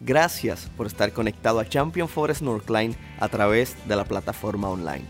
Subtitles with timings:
[0.00, 5.04] Gracias por estar conectado a Champion Forest Northline a través de la plataforma online.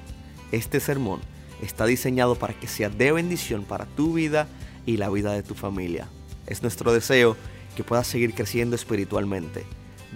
[0.51, 1.21] Este sermón
[1.61, 4.49] está diseñado para que sea de bendición para tu vida
[4.87, 6.09] y la vida de tu familia.
[6.47, 7.37] Es nuestro deseo
[7.77, 9.67] que puedas seguir creciendo espiritualmente.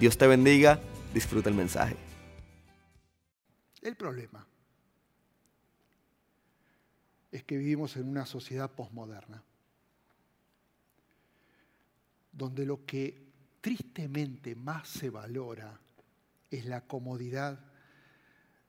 [0.00, 0.80] Dios te bendiga,
[1.12, 1.96] disfruta el mensaje.
[3.82, 4.46] El problema
[7.30, 9.42] es que vivimos en una sociedad posmoderna,
[12.32, 13.31] donde lo que
[13.62, 15.80] tristemente más se valora
[16.50, 17.58] es la comodidad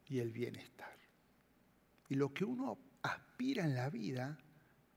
[0.08, 0.96] y el bienestar.
[2.08, 4.38] Y lo que uno aspira en la vida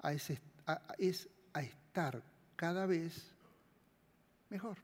[0.05, 2.23] es, a estar
[2.55, 3.33] cada vez
[4.51, 4.77] mejor.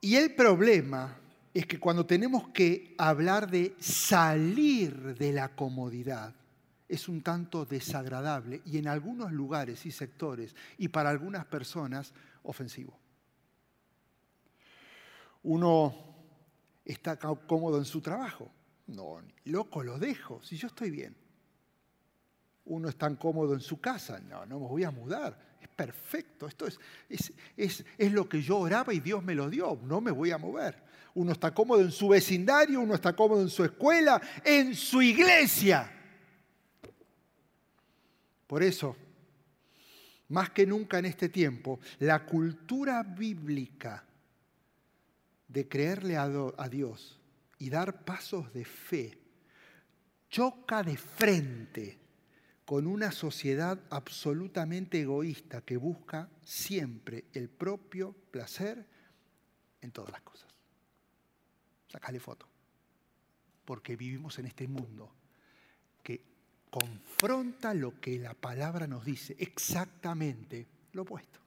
[0.00, 1.16] Y el problema
[1.54, 6.34] es que cuando tenemos que hablar de salir de la comodidad,
[6.92, 12.98] es un tanto desagradable y en algunos lugares y sectores y para algunas personas ofensivo.
[15.44, 15.94] Uno
[16.84, 18.52] está cómodo en su trabajo.
[18.88, 21.16] No, loco, lo dejo, si yo estoy bien.
[22.66, 24.20] Uno está cómodo en su casa.
[24.20, 25.56] No, no me voy a mudar.
[25.62, 26.46] Es perfecto.
[26.46, 29.80] Esto es, es, es, es lo que yo oraba y Dios me lo dio.
[29.82, 30.82] No me voy a mover.
[31.14, 36.00] Uno está cómodo en su vecindario, uno está cómodo en su escuela, en su iglesia.
[38.52, 38.94] Por eso,
[40.28, 44.04] más que nunca en este tiempo, la cultura bíblica
[45.48, 47.18] de creerle a, Dios
[47.58, 49.18] y dar pasos de fe
[50.28, 51.98] choca de frente
[52.66, 58.86] con una sociedad absolutamente egoísta que busca siempre el propio placer
[59.80, 60.52] en todas las cosas.
[61.88, 62.46] Sácale foto.
[63.64, 65.10] Porque vivimos en este mundo
[66.02, 66.31] que
[66.72, 71.38] confronta lo que la palabra nos dice, exactamente lo opuesto.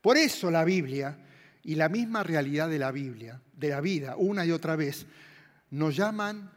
[0.00, 1.18] Por eso la Biblia
[1.62, 5.04] y la misma realidad de la Biblia, de la vida, una y otra vez,
[5.68, 6.50] nos llaman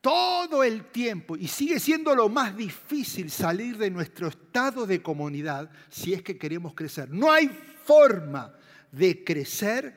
[0.00, 5.72] todo el tiempo y sigue siendo lo más difícil salir de nuestro estado de comunidad
[5.88, 7.10] si es que queremos crecer.
[7.10, 8.54] No hay forma
[8.92, 9.92] de crecer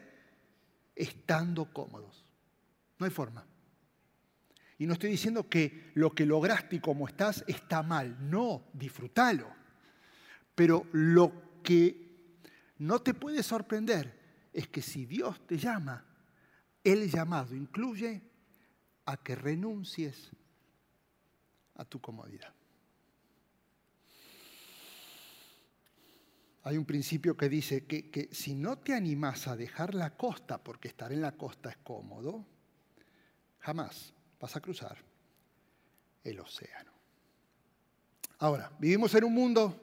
[0.96, 2.25] estando cómodos.
[2.97, 3.46] No hay forma.
[4.78, 8.30] Y no estoy diciendo que lo que lograste y como estás está mal.
[8.30, 9.50] No, disfrútalo.
[10.53, 12.06] Pero lo que
[12.80, 16.06] no te puede sorprender es que si Dios te llama,
[16.84, 18.22] el llamado incluye
[19.06, 20.31] a que renuncies
[21.75, 22.53] a tu comodidad.
[26.64, 30.64] Hay un principio que dice que, que, si no te animas a dejar la costa,
[30.64, 32.46] porque estar en la costa es cómodo,
[33.59, 34.15] jamás
[34.45, 34.95] vas a cruzar
[36.23, 36.91] el océano.
[38.38, 39.81] Ahora, vivimos en un mundo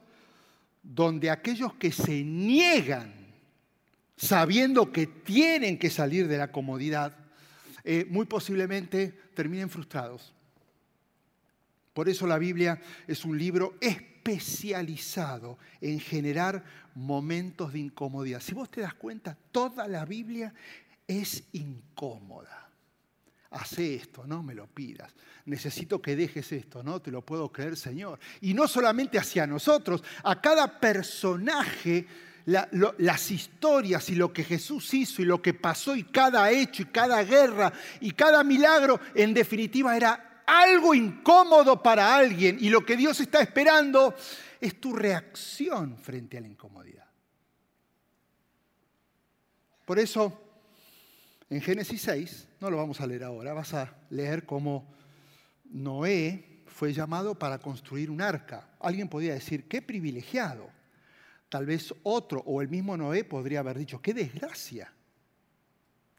[0.80, 3.12] donde aquellos que se niegan
[4.16, 7.16] sabiendo que tienen que salir de la comodidad,
[7.82, 10.32] eh, muy posiblemente terminen frustrados.
[11.92, 16.62] Por eso la Biblia es un libro especializado en generar
[16.94, 18.40] momentos de incomodidad.
[18.40, 20.54] Si vos te das cuenta, toda la Biblia
[21.08, 22.61] es incómoda
[23.52, 25.12] hace esto, no me lo pidas.
[25.46, 28.18] Necesito que dejes esto, no te lo puedo creer, Señor.
[28.40, 32.06] Y no solamente hacia nosotros, a cada personaje,
[32.44, 36.86] las historias y lo que Jesús hizo y lo que pasó y cada hecho y
[36.86, 42.58] cada guerra y cada milagro, en definitiva era algo incómodo para alguien.
[42.60, 44.14] Y lo que Dios está esperando
[44.60, 47.06] es tu reacción frente a la incomodidad.
[49.84, 50.51] Por eso
[51.52, 54.90] en Génesis 6, no lo vamos a leer ahora, vas a leer cómo
[55.64, 58.70] Noé fue llamado para construir un arca.
[58.80, 60.70] Alguien podría decir, qué privilegiado.
[61.50, 64.90] Tal vez otro o el mismo Noé podría haber dicho, qué desgracia.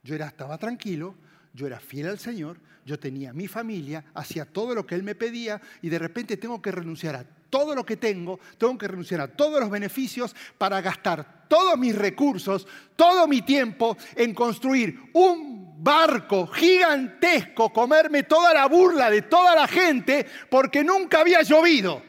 [0.04, 1.16] Yo era, estaba tranquilo,
[1.54, 5.16] yo era fiel al Señor, yo tenía mi familia, hacía todo lo que Él me
[5.16, 9.22] pedía y de repente tengo que renunciar a todo lo que tengo, tengo que renunciar
[9.22, 15.84] a todos los beneficios para gastar todos mis recursos, todo mi tiempo en construir un
[15.84, 22.02] barco gigantesco, comerme toda la burla de toda la gente porque nunca había llovido.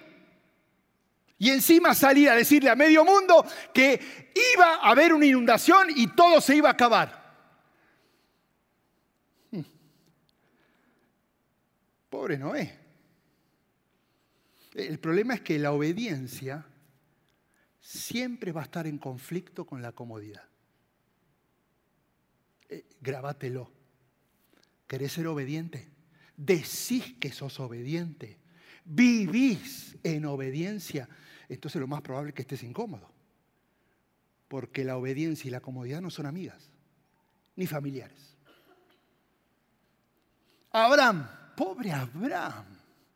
[1.38, 6.06] Y encima salir a decirle a medio mundo que iba a haber una inundación y
[6.08, 7.34] todo se iba a acabar.
[9.50, 9.60] Hmm.
[12.14, 12.72] Pobre Noé.
[14.72, 16.64] El problema es que la obediencia
[17.80, 20.44] siempre va a estar en conflicto con la comodidad.
[22.68, 23.68] Eh, grabátelo.
[24.86, 25.88] ¿Querés ser obediente?
[26.36, 28.38] Decís que sos obediente.
[28.84, 31.08] Vivís en obediencia.
[31.48, 33.10] Entonces lo más probable es que estés incómodo.
[34.46, 36.70] porque la obediencia y la comodidad no son amigas,
[37.56, 38.36] ni familiares.
[40.70, 42.64] Abraham, pobre Abraham.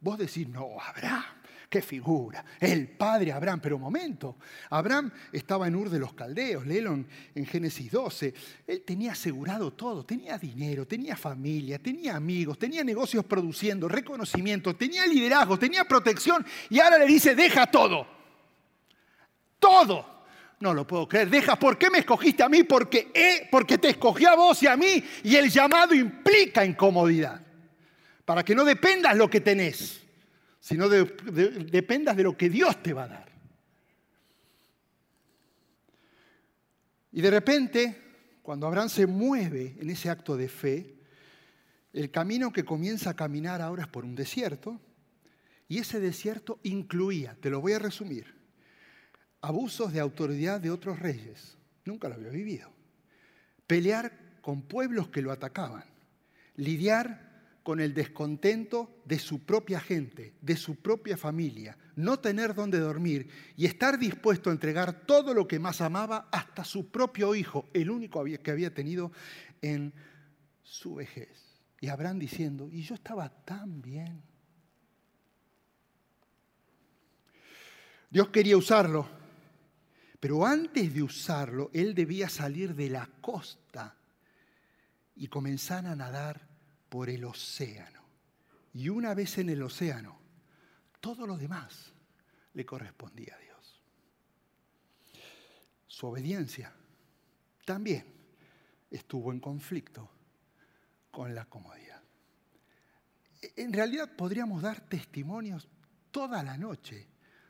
[0.01, 1.25] Vos decís, no, Abraham,
[1.69, 3.61] qué figura, el padre Abraham.
[3.61, 4.37] Pero momento,
[4.71, 7.05] Abraham estaba en Ur de los Caldeos, léelo
[7.35, 8.35] en Génesis 12.
[8.67, 15.07] Él tenía asegurado todo, tenía dinero, tenía familia, tenía amigos, tenía negocios produciendo, reconocimiento, tenía
[15.07, 18.07] liderazgo, tenía protección y ahora le dice, deja todo.
[19.59, 20.19] Todo.
[20.61, 21.31] No lo puedo creer.
[21.31, 22.65] Deja, ¿por qué me escogiste a mí?
[22.65, 27.48] Porque, porque te escogí a vos y a mí y el llamado implica incomodidad
[28.29, 30.03] para que no dependas lo que tenés,
[30.61, 33.33] sino dependas de lo que Dios te va a dar.
[37.11, 38.03] Y de repente,
[38.43, 40.95] cuando Abraham se mueve en ese acto de fe,
[41.95, 44.79] el camino que comienza a caminar ahora es por un desierto,
[45.67, 48.35] y ese desierto incluía, te lo voy a resumir,
[49.41, 52.71] abusos de autoridad de otros reyes, nunca lo había vivido,
[53.67, 55.85] pelear con pueblos que lo atacaban,
[56.57, 57.28] lidiar
[57.69, 63.29] con el descontento de su propia gente, de su propia familia, no tener dónde dormir
[63.59, 67.91] y estar dispuesto a entregar todo lo que más amaba hasta su propio hijo, el
[67.91, 69.13] único que había tenido
[69.61, 69.93] en
[70.63, 71.59] su vejez.
[71.79, 74.23] Y Abraham diciendo, y yo estaba tan bien.
[78.09, 79.07] Dios quería usarlo,
[80.19, 83.95] pero antes de usarlo, él debía salir de la costa
[85.15, 86.48] y comenzar a nadar
[86.89, 88.03] por el océano.
[88.75, 90.19] Y una vez en el océano,
[91.01, 91.93] todo lo demás
[92.55, 93.83] le correspondía a Dios.
[95.87, 96.73] Su obediencia
[97.65, 98.05] también
[98.91, 100.11] estuvo en conflicto
[101.11, 102.03] con la comodidad.
[103.57, 105.69] En realidad podríamos dar testimonios
[106.11, 107.09] toda la noche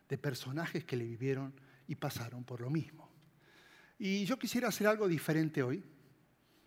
[0.09, 1.55] de personajes que le vivieron
[1.87, 3.11] y pasaron por lo mismo.
[3.99, 5.83] Y yo quisiera hacer algo diferente hoy.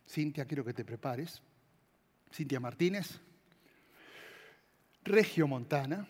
[0.08, 1.42] Cintia, quiero que te prepares.
[2.32, 3.20] Cintia Martínez,
[5.04, 6.08] Regio Montana.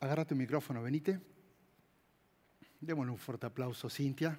[0.00, 1.20] Agarra tu micrófono, venite.
[2.80, 4.38] Démosle un fuerte aplauso, Cintia.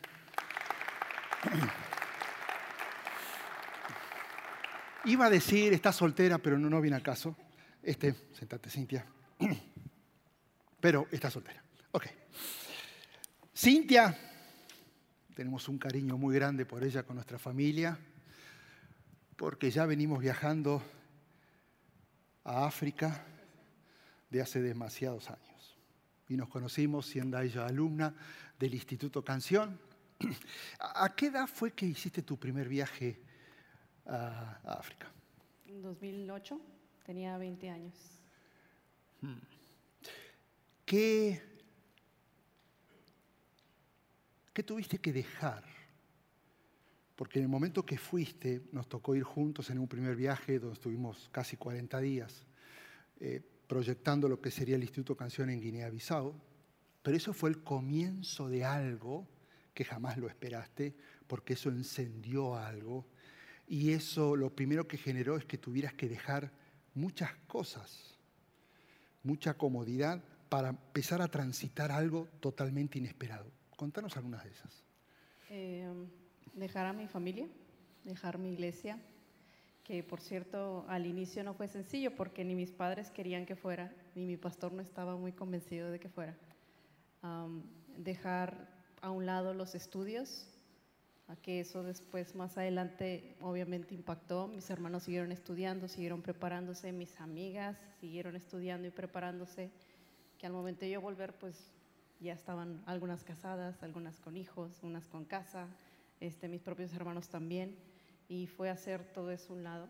[5.05, 7.35] Iba a decir, está soltera, pero no, no viene al caso.
[7.81, 9.05] Este, sentate, Cintia.
[10.79, 11.63] Pero está soltera.
[11.91, 12.05] Ok.
[13.55, 14.15] Cintia,
[15.33, 17.97] tenemos un cariño muy grande por ella con nuestra familia
[19.37, 20.81] porque ya venimos viajando
[22.43, 23.23] a África
[24.29, 25.77] de hace demasiados años.
[26.27, 28.13] Y nos conocimos siendo ella alumna
[28.59, 29.79] del Instituto Canción.
[30.79, 33.21] ¿A qué edad fue que hiciste tu primer viaje
[34.07, 35.07] a, África?
[35.67, 36.59] En 2008,
[37.05, 37.93] tenía 20 años.
[39.21, 39.37] Hmm.
[40.83, 41.41] ¿Qué,
[44.51, 45.76] ¿Qué tuviste que dejar
[47.17, 50.75] porque en el momento que fuiste nos tocó ir juntos en un primer viaje donde
[50.75, 52.45] estuvimos casi 40 días
[53.19, 56.39] eh, proyectando lo que sería el Instituto Canción en Guinea-Bissau,
[57.01, 59.27] pero eso fue el comienzo de algo
[59.73, 63.07] que jamás lo esperaste, porque eso encendió algo
[63.67, 66.51] y eso lo primero que generó es que tuvieras que dejar
[66.93, 68.15] muchas cosas,
[69.23, 73.51] mucha comodidad para empezar a transitar algo totalmente inesperado.
[73.75, 74.83] Contanos algunas de esas.
[75.49, 75.91] Eh,
[76.57, 77.47] dejar a mi familia,
[78.03, 78.97] dejar mi iglesia,
[79.83, 83.93] que por cierto al inicio no fue sencillo porque ni mis padres querían que fuera,
[84.15, 86.35] ni mi pastor no estaba muy convencido de que fuera.
[87.97, 88.67] dejar
[89.01, 90.47] a un lado los estudios,
[91.27, 94.47] a que eso después más adelante obviamente impactó.
[94.47, 99.71] Mis hermanos siguieron estudiando, siguieron preparándose, mis amigas siguieron estudiando y preparándose,
[100.37, 101.71] que al momento de yo volver pues
[102.19, 105.67] ya estaban algunas casadas, algunas con hijos, unas con casa,
[106.19, 107.77] este, mis propios hermanos también,
[108.27, 109.87] y fue hacer todo eso un lado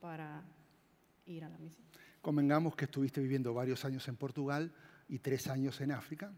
[0.00, 0.42] para
[1.26, 1.86] ir a la misión.
[2.20, 4.72] Convengamos que estuviste viviendo varios años en Portugal
[5.08, 6.32] y tres años en África,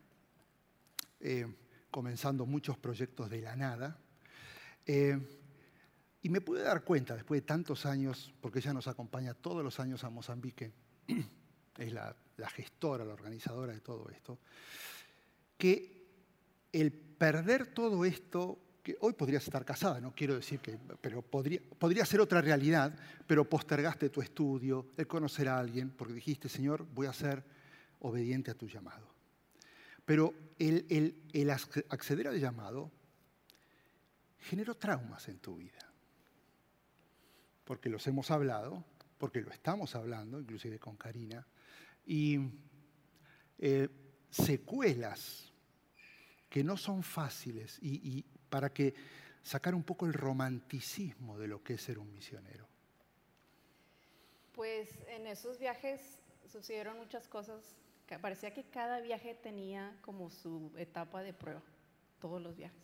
[1.20, 1.46] eh,
[1.90, 3.98] comenzando muchos proyectos de la nada.
[4.86, 5.18] Eh,
[6.22, 9.78] y me pude dar cuenta, después de tantos años, porque ella nos acompaña todos los
[9.78, 10.72] años a Mozambique,
[11.78, 14.38] es la, la gestora, la organizadora de todo esto,
[15.58, 16.08] que
[16.72, 21.58] el perder todo esto que hoy podrías estar casada, no quiero decir que, pero podría,
[21.78, 22.94] podría ser otra realidad,
[23.26, 27.42] pero postergaste tu estudio, el conocer a alguien, porque dijiste, Señor, voy a ser
[28.00, 29.08] obediente a tu llamado.
[30.04, 32.92] Pero el, el, el acceder al llamado
[34.38, 35.90] generó traumas en tu vida,
[37.64, 38.84] porque los hemos hablado,
[39.16, 41.46] porque lo estamos hablando, inclusive con Karina,
[42.04, 42.38] y
[43.58, 43.88] eh,
[44.28, 45.54] secuelas
[46.50, 48.94] que no son fáciles y, y para que
[49.42, 52.68] sacar un poco el romanticismo de lo que es ser un misionero.
[54.54, 57.74] Pues en esos viajes sucedieron muchas cosas.
[58.22, 61.62] Parecía que cada viaje tenía como su etapa de prueba,
[62.20, 62.78] todos los viajes.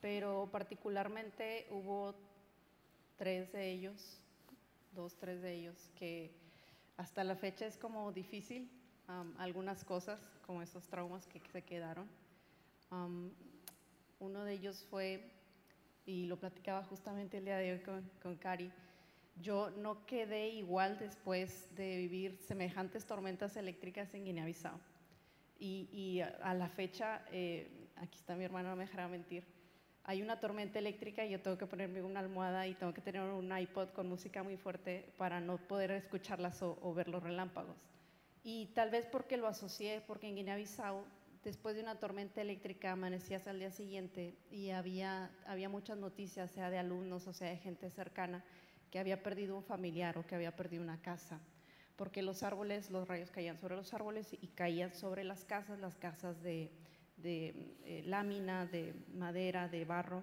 [0.00, 2.16] Pero particularmente hubo
[3.16, 4.20] tres de ellos,
[4.96, 6.32] dos, tres de ellos, que
[6.96, 8.68] hasta la fecha es como difícil
[9.38, 12.08] algunas cosas, como esos traumas que se quedaron.
[14.22, 15.30] Uno de ellos fue,
[16.06, 18.70] y lo platicaba justamente el día de hoy con, con Cari,
[19.40, 24.78] yo no quedé igual después de vivir semejantes tormentas eléctricas en Guinea-Bissau.
[25.58, 29.44] Y, a la fecha, eh, aquí está mi hermano, no me dejará mentir,
[30.04, 33.22] hay una tormenta eléctrica y yo tengo que ponerme una almohada y tengo que tener
[33.22, 37.76] un iPod con música muy fuerte para no poder escucharlas o, o ver los relámpagos.
[38.42, 41.04] Y tal vez porque lo asocié, porque en Guinea-Bissau,
[41.44, 46.70] después de una tormenta eléctrica, amanecías al día siguiente y había, había muchas noticias, sea
[46.70, 48.44] de alumnos o sea de gente cercana,
[48.90, 51.40] que había perdido un familiar o que había perdido una casa.
[51.96, 55.96] Porque los árboles, los rayos caían sobre los árboles y caían sobre las casas, las
[55.96, 56.70] casas de,
[57.22, 60.22] eh, lámina, de madera, de barro.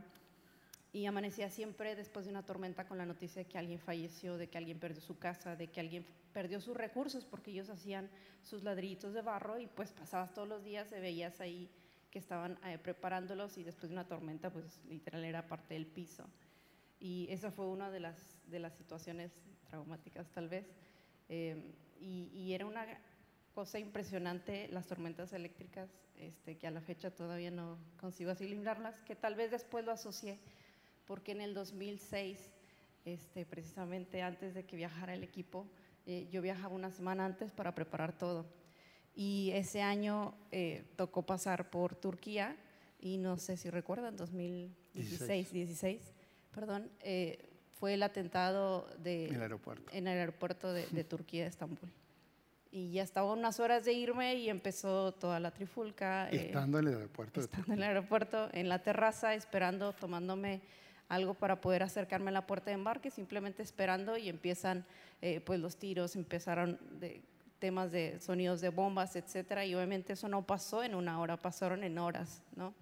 [0.91, 4.49] Y amanecía siempre después de una tormenta con la noticia de que alguien falleció, de
[4.49, 8.09] que alguien perdió su casa, de que alguien perdió sus recursos porque ellos hacían
[8.41, 11.69] sus ladrillitos de barro y pues pasabas todos los días, se veías ahí
[12.09, 16.27] que estaban eh, preparándolos y después de una tormenta pues literal era parte del piso.
[16.99, 19.31] Y esa fue una de las, de las situaciones
[19.67, 20.65] traumáticas tal vez.
[21.29, 22.85] Eh, y, y era una
[23.53, 29.15] cosa impresionante las tormentas eléctricas, este, que a la fecha todavía no consigo asimilarlas, que
[29.15, 30.39] tal vez después lo asocié,
[31.09, 32.37] porque en el 2006,
[33.03, 35.65] este, precisamente antes de que viajara el equipo,
[36.05, 38.45] eh, yo viajaba una semana antes para preparar todo.
[39.15, 42.55] Y ese año eh, tocó pasar por Turquía,
[43.01, 45.99] y no sé si recuerdan, 2016, 16,
[46.53, 47.39] perdón, eh,
[47.79, 49.91] fue el atentado de, En el aeropuerto.
[49.91, 51.89] en el aeropuerto de, de Turquía, de Estambul.
[52.71, 56.29] Y ya estaba unas horas de irme y empezó toda la trifulca.
[56.29, 57.41] eh, Estando en el aeropuerto.
[57.41, 60.61] estando en el aeropuerto, en la terraza, esperando, tomándome
[61.09, 64.85] algo para poder acercarme a la puerta de embarque, simplemente esperando y empiezan
[65.21, 67.21] eh, pues los tiros, empezaron de,
[67.57, 71.83] temas de sonidos de bombas, etcétera, y obviamente eso no pasó en una hora, pasaron
[71.83, 72.73] en horas, ¿no?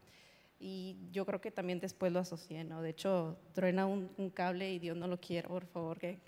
[0.59, 2.81] Y yo creo que también después lo asocié, ¿no?
[2.81, 6.19] De hecho, truena un, un cable y Dios no lo quiera, por favor, que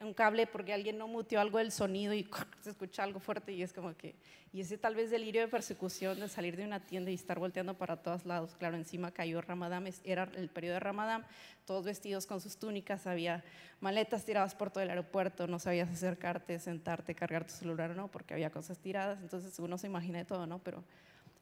[0.00, 2.28] un cable porque alguien no muteó algo del sonido y
[2.60, 4.14] se escucha algo fuerte y es como que,
[4.52, 7.74] y ese tal vez delirio de persecución de salir de una tienda y estar volteando
[7.74, 11.24] para todos lados, claro, encima cayó Ramadán, era el periodo de Ramadán,
[11.64, 13.44] todos vestidos con sus túnicas, había
[13.80, 18.08] maletas tiradas por todo el aeropuerto, no sabías acercarte, sentarte, cargar tu celular, ¿no?
[18.08, 20.58] Porque había cosas tiradas, entonces uno se imagina de todo, ¿no?
[20.58, 20.82] Pero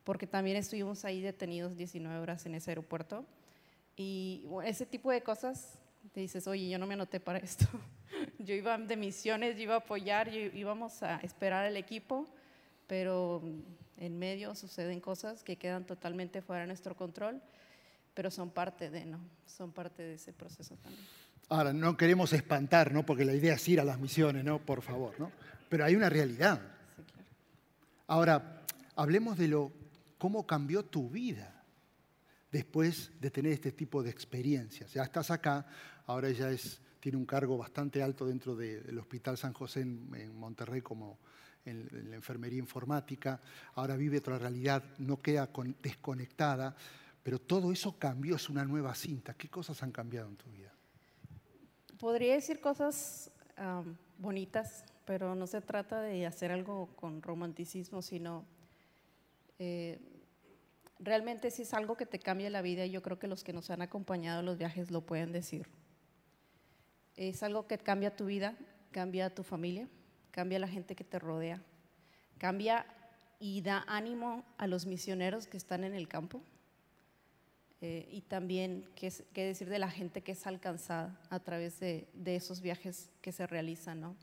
[0.04, 3.24] porque también estuvimos ahí detenidos 19 horas en ese aeropuerto
[3.96, 5.78] y bueno, ese tipo de cosas
[6.12, 7.66] te dices, oye, yo no me anoté para esto.
[8.38, 12.26] yo iba de misiones, yo iba a apoyar, yo íbamos a esperar al equipo,
[12.86, 13.42] pero
[13.96, 17.40] en medio suceden cosas que quedan totalmente fuera de nuestro control,
[18.12, 19.18] pero son parte de, ¿no?
[19.46, 21.04] Son parte de ese proceso también.
[21.48, 23.04] Ahora, no queremos espantar, ¿no?
[23.04, 24.58] Porque la idea es ir a las misiones, ¿no?
[24.58, 25.30] Por favor, ¿no?
[25.68, 26.60] Pero hay una realidad.
[26.96, 27.28] Sí, claro.
[28.06, 28.62] Ahora,
[28.96, 29.72] hablemos de lo
[30.18, 31.63] cómo cambió tu vida
[32.54, 34.92] después de tener este tipo de experiencias.
[34.94, 35.66] Ya estás acá,
[36.06, 36.48] ahora ella
[37.00, 41.18] tiene un cargo bastante alto dentro de- del Hospital San José en, Monterrey como
[41.64, 43.40] en, la enfermería informática,
[43.74, 46.76] ahora vive otra realidad, no queda con- desconectada,
[47.24, 49.34] pero todo eso cambió, es una nueva cinta.
[49.34, 50.72] ¿Qué cosas han cambiado en tu vida?
[51.98, 53.32] Podría decir cosas
[54.18, 58.44] bonitas, pero no se trata de hacer algo con romanticismo, sino
[59.58, 59.98] eh,
[60.98, 63.52] realmente si es algo que te cambia la vida, y yo creo que los que
[63.52, 65.68] nos han acompañado en los viajes lo pueden decir.
[67.16, 68.56] Es algo que cambia tu vida,
[68.90, 69.88] cambia tu familia,
[70.30, 71.62] cambia la gente que te rodea,
[72.38, 72.86] cambia
[73.38, 76.42] y da ánimo a los misioneros que están en el campo.
[77.80, 82.36] Eh, y también qué, decir de la gente que es alcanzada a través de, de
[82.36, 84.16] esos viajes que se realizan, ¿no?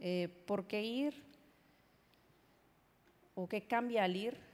[0.00, 1.22] Eh, ¿Por qué ir?
[3.34, 4.53] ¿O qué cambia al ir?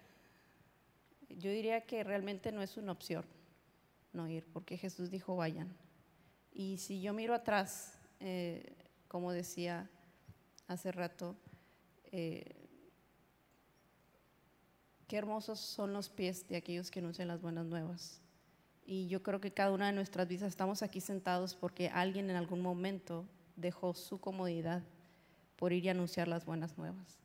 [1.39, 3.25] Yo diría que realmente no es una opción
[4.13, 5.75] no ir, porque Jesús dijo vayan.
[6.53, 8.75] Y si yo miro atrás, eh,
[9.09, 9.89] como decía
[10.67, 11.37] hace rato,
[12.13, 12.61] eh,
[15.11, 18.21] Qué hermosos son los pies de aquellos que anuncian las buenas nuevas.
[18.87, 22.37] Y yo creo que cada una de nuestras vidas estamos aquí sentados porque alguien en
[22.37, 24.85] algún momento dejó su comodidad
[25.57, 27.19] por ir y anunciar las buenas nuevas.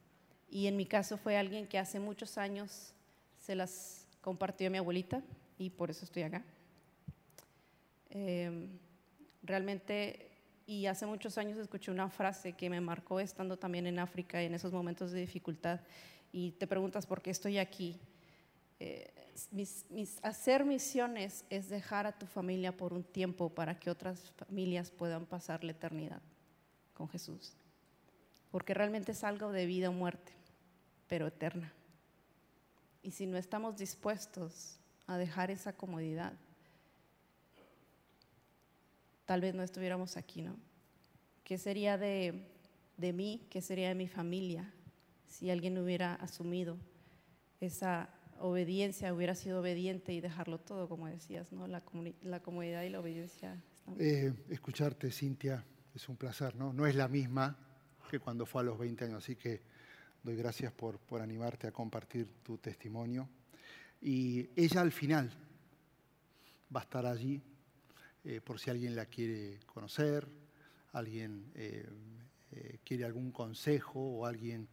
[0.50, 2.95] Y en mi caso fue alguien que hace muchos años
[3.46, 5.22] se las compartió mi abuelita
[5.60, 6.44] y por eso estoy acá.
[8.10, 8.70] Eh,
[9.44, 10.32] realmente,
[10.66, 14.56] y hace muchos años escuché una frase que me marcó estando también en África en
[14.56, 15.80] esos momentos de dificultad
[16.32, 18.00] y te preguntas por qué estoy aquí.
[18.80, 19.14] Eh,
[20.24, 25.28] hacer misiones es dejar a tu familia por un tiempo para que otras familias puedan
[25.28, 26.22] pasar la eternidad
[26.96, 27.54] con Jesús.
[28.50, 30.32] Porque realmente es algo de vida o muerte,
[31.08, 31.72] pero eterna.
[33.06, 36.34] Y si no estamos dispuestos a dejar esa comodidad,
[39.26, 40.58] tal vez no estuviéramos aquí, ¿no?
[41.44, 42.48] ¿Qué sería de,
[42.98, 43.46] de mí?
[43.52, 44.74] ¿Qué sería de mi familia
[45.28, 46.80] si alguien hubiera asumido
[47.60, 48.10] esa
[48.40, 51.68] obediencia, hubiera sido obediente y dejarlo todo, como decías, ¿no?
[51.68, 53.62] La, comodidad y la obediencia.
[54.00, 56.74] Eh, escucharte, Cintia, es un placer, ¿no?
[56.74, 57.56] No es la misma
[58.10, 59.62] que cuando fue a los 20 años, así que
[60.26, 63.30] doy gracias por, por animarte a compartir tu testimonio.
[64.02, 65.32] Y ella al final
[66.76, 67.40] va a estar allí
[68.24, 70.28] eh, por si alguien la quiere conocer,
[70.94, 71.88] alguien eh,
[72.84, 74.68] quiere algún consejo o alguien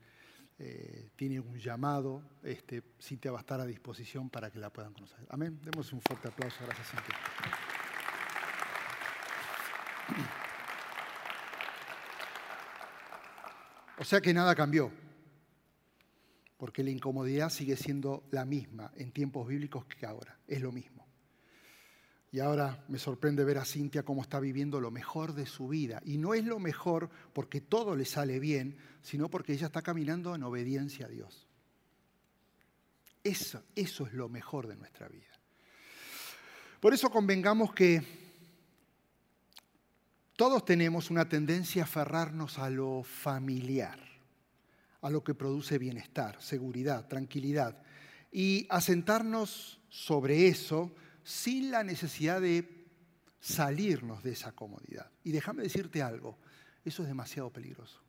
[0.59, 4.95] eh, tiene un llamado, este, Cintia va a estar a disposición para que la puedan
[4.95, 5.19] conocer.
[5.29, 5.61] Amén.
[5.63, 6.65] Demos un fuerte aplauso.
[6.65, 7.17] Gracias, Cintia.
[13.99, 14.91] O sea que nada cambió,
[16.63, 21.05] porque la incomodidad sigue siendo la misma en tiempos bíblicos que ahora, es lo mismo.
[22.31, 26.01] Y ahora me sorprende ver a Cintia cómo está viviendo lo mejor de su vida.
[26.05, 30.37] Y no es lo mejor porque todo le sale bien, sino porque ella está caminando
[30.37, 31.49] en obediencia a Dios.
[33.25, 35.37] Eso, eso es lo mejor de nuestra vida.
[36.79, 38.05] Por eso convengamos que
[40.37, 44.12] todos tenemos una tendencia a aferrarnos a lo familiar,
[45.03, 47.83] a lo que produce bienestar, seguridad, tranquilidad,
[48.31, 52.87] y asentarnos sobre eso sin la necesidad de
[53.41, 55.11] salirnos de esa comodidad.
[55.25, 56.39] Y déjame decirte algo,
[56.85, 58.01] eso es demasiado peligroso.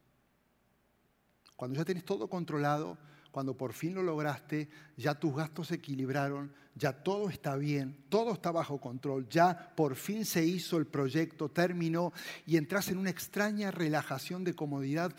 [1.55, 2.97] Cuando ya tienes todo controlado,
[3.31, 8.33] cuando por fin lo lograste, ya tus gastos se equilibraron, ya todo está bien, todo
[8.33, 12.13] está bajo control, ya por fin se hizo el proyecto, terminó
[12.45, 15.15] y entras en una extraña relajación de comodidad,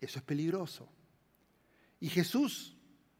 [0.00, 0.88] eso es peligroso.
[2.00, 2.76] Y Jesús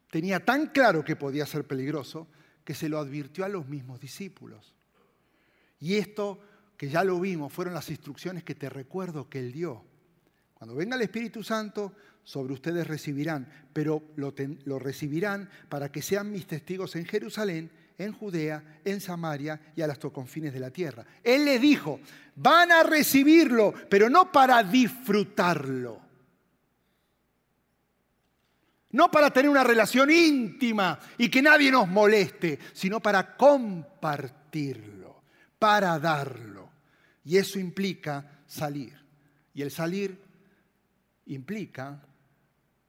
[0.09, 2.27] tenía tan claro que podía ser peligroso
[2.63, 4.73] que se lo advirtió a los mismos discípulos.
[5.79, 6.39] Y esto,
[6.77, 9.83] que ya lo vimos, fueron las instrucciones que te recuerdo que Él dio.
[10.53, 16.45] Cuando venga el Espíritu Santo, sobre ustedes recibirán, pero lo, recibirán para que sean mis
[16.45, 21.05] testigos en Jerusalén, en Judea, en Samaria y a los confines de la tierra.
[21.23, 21.99] Él les dijo,
[22.35, 26.08] van a recibirlo, pero no para disfrutarlo
[28.91, 35.21] no para tener una relación íntima y que nadie nos moleste, sino para compartirlo,
[35.59, 36.69] para darlo.
[37.23, 38.97] Y eso implica salir.
[39.53, 40.19] Y el salir
[41.27, 42.01] implica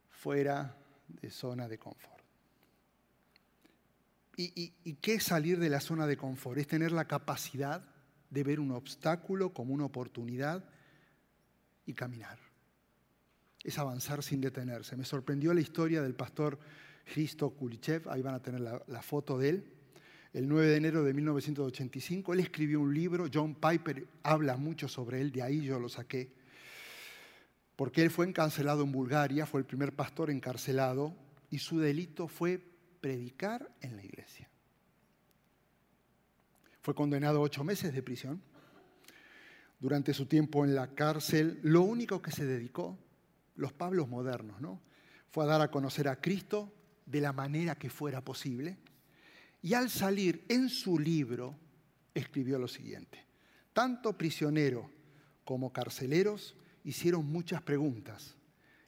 [0.08, 0.76] fuera
[1.08, 2.10] de zona de confort.
[4.36, 6.58] ¿Y, qué es salir de la zona de confort?
[6.58, 7.84] Es tener la capacidad
[8.30, 10.64] de ver un obstáculo como una oportunidad
[11.84, 12.49] y caminar
[13.62, 14.96] es avanzar sin detenerse.
[14.96, 16.58] Me sorprendió la historia del pastor
[17.04, 19.64] Cristo Kulichev, ahí van a tener la, foto de él.
[20.32, 25.20] El 9 de enero de 1985, él escribió un libro, John Piper habla mucho sobre
[25.20, 26.32] él, de ahí yo lo saqué,
[27.74, 31.14] porque él fue encarcelado en Bulgaria, fue el primer pastor encarcelado
[31.50, 32.62] y su delito fue
[33.00, 34.48] predicar en la iglesia.
[36.80, 38.40] Fue condenado a ocho meses de prisión.
[39.80, 42.98] Durante su tiempo en la cárcel, lo único que se dedicó
[43.54, 44.80] los Pablos modernos, ¿no?
[45.30, 46.72] Fue a dar a conocer a Cristo
[47.06, 48.78] de la manera que fuera posible.
[49.62, 51.56] Y al salir en su libro
[52.14, 53.26] escribió lo siguiente.
[53.72, 54.90] Tanto prisionero
[55.44, 58.36] como carceleros hicieron muchas preguntas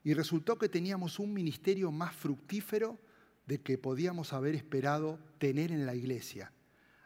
[0.04, 2.98] y resultó que teníamos un ministerio más fructífero
[3.46, 6.52] de que podíamos haber esperado tener en la iglesia.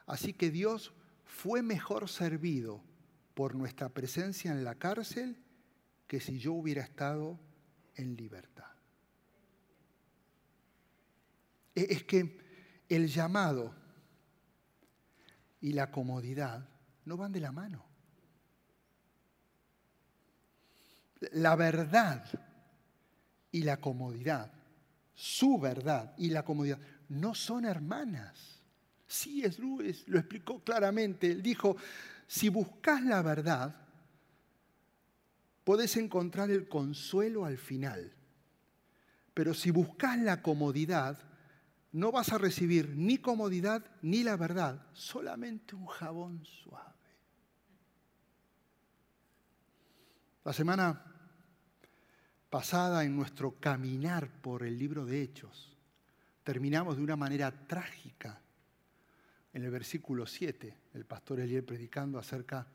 [0.07, 0.93] Así que Dios
[1.25, 2.83] fue mejor servido
[3.35, 5.43] por nuestra presencia en la cárcel
[6.07, 7.39] que si yo hubiera estado
[7.97, 8.71] en libertad.
[11.75, 12.39] E-, es que
[12.89, 13.75] el llamado
[15.61, 16.69] y la comodidad
[17.05, 17.85] no van de la mano.
[21.33, 22.25] La verdad
[23.51, 24.53] y la comodidad,
[25.15, 26.79] su verdad y la comodidad,
[27.09, 28.63] no son hermanas.
[29.07, 31.31] Sí, es Luis, lo explicó claramente.
[31.31, 31.77] Él dijo,
[32.27, 33.86] si buscas la verdad,
[35.67, 38.13] podés encontrar el consuelo al final.
[39.35, 41.19] Pero si buscas la comodidad,
[41.91, 46.95] no vas a recibir ni comodidad ni la verdad, solamente un jabón suave.
[50.45, 51.03] La semana
[52.49, 55.77] pasada en nuestro caminar por el libro de Hechos,
[56.45, 58.41] terminamos de una manera trágica
[59.53, 62.69] en el versículo 7, el pastor Eliel predicando acerca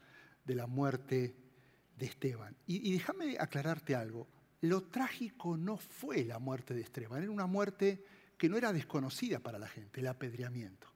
[0.43, 1.50] de la muerte
[1.97, 2.55] de Esteban.
[2.67, 4.27] Y, y déjame aclararte algo,
[4.61, 8.03] lo trágico no fue la muerte de Esteban, era una muerte
[8.37, 10.87] que no era desconocida para la gente, el apedreamiento.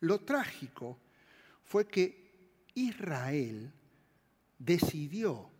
[0.00, 0.98] Lo trágico
[1.64, 3.72] fue que Israel
[4.58, 5.50] decidió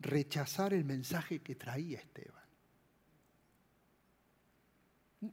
[0.00, 2.43] rechazar el mensaje que traía Esteban.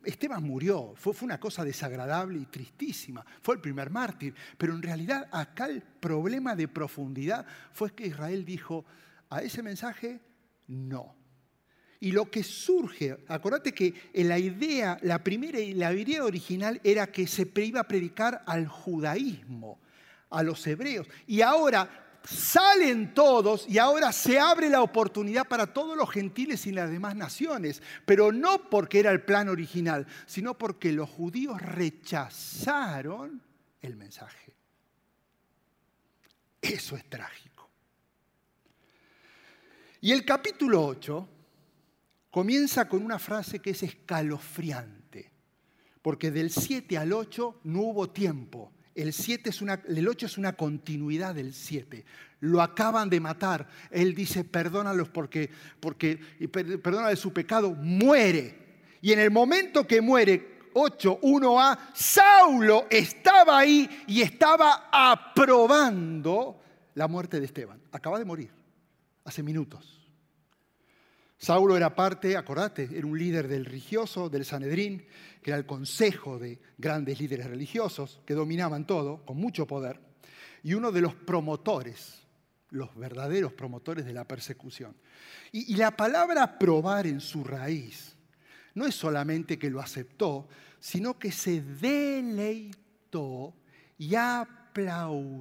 [0.04, 5.27] Esteban murió, fue, una cosa desagradable y tristísima, fue el primer mártir, pero en realidad
[5.32, 8.86] acá el problema de profundidad fue que Israel dijo,
[9.30, 10.19] a ese mensaje
[10.67, 11.15] no.
[11.99, 17.12] Y lo que surge, acuérdate que la idea, la primera y la idea original era
[17.12, 19.80] que se iba a predicar al judaísmo,
[20.32, 21.08] a los hebreos.
[21.27, 26.71] Y ahora salen todos y ahora se abre la oportunidad para todos los gentiles y
[26.71, 33.41] las demás naciones, pero no porque era el plan original, sino porque los judíos rechazaron
[33.81, 34.53] el mensaje.
[36.62, 37.69] Eso es trágico.
[40.01, 41.29] Y el capítulo 8
[42.29, 45.31] comienza con una frase que es escalofriante,
[46.01, 50.38] porque del 7 al 8 no hubo tiempo el, 7 es una, el 8 es
[50.38, 52.04] una continuidad del 7.
[52.41, 53.67] Lo acaban de matar.
[53.89, 55.49] Él dice, perdónalos porque,
[55.80, 56.17] porque
[56.82, 58.58] perdónale su pecado, muere.
[59.01, 66.62] Y en el momento que muere, 8, 1a, Saulo estaba ahí y estaba aprobando
[66.95, 67.82] la muerte de Esteban.
[67.91, 68.51] Acaba de morir,
[69.23, 70.00] hace minutos.
[71.41, 75.08] Saulo era parte, acordate, era un líder del religioso, del Sanedrín,
[75.41, 79.99] que era el consejo de grandes líderes religiosos que dominaban todo, con mucho poder,
[80.62, 82.21] y uno de los promotores,
[82.69, 84.95] los verdaderos promotores de la persecución.
[85.51, 88.15] Y, y la palabra probar en su raíz
[88.75, 90.47] no es solamente que lo aceptó,
[90.80, 92.75] sino que se deleitó
[93.97, 95.36] y aplaudía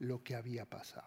[0.00, 1.06] lo que había pasado.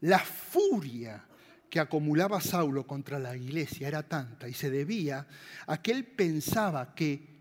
[0.00, 1.22] La furia
[1.70, 5.26] que acumulaba Saulo contra la iglesia era tanta y se debía
[5.66, 7.36] a que él pensaba que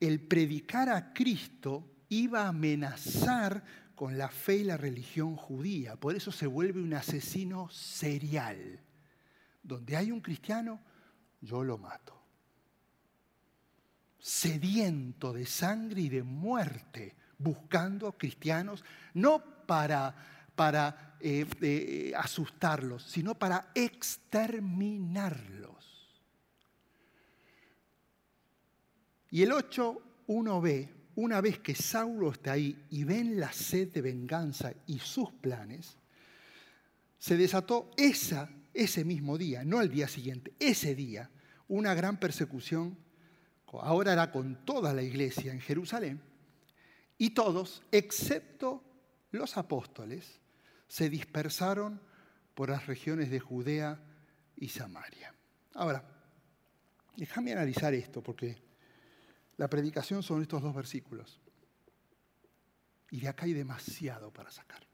[0.00, 3.62] el predicar a Cristo iba a amenazar
[3.94, 5.96] con la fe y la religión judía.
[5.96, 8.80] Por eso se vuelve un asesino serial.
[9.62, 10.80] Donde hay un cristiano,
[11.40, 12.18] yo lo mato.
[14.18, 20.14] Sediento de sangre y de muerte, buscando cristianos, no para
[20.60, 25.70] para eh, eh, asustarlos, sino para exterminarlos.
[29.30, 34.72] Y el 8.1b, una vez que Saulo está ahí y ven la sed de venganza
[34.86, 35.96] y sus planes,
[37.18, 41.30] se desató esa, ese mismo día, no el día siguiente, ese día,
[41.68, 42.96] una gran persecución,
[43.66, 46.20] ahora era con toda la iglesia en Jerusalén,
[47.18, 48.82] y todos, excepto
[49.30, 50.40] los apóstoles,
[50.90, 52.00] se dispersaron
[52.52, 54.02] por las regiones de Judea
[54.56, 55.32] y Samaria.
[55.74, 56.04] Ahora,
[57.16, 58.60] déjame analizar esto porque
[59.56, 61.40] la predicación son estos dos versículos.
[63.12, 64.84] Y de acá hay demasiado para sacar.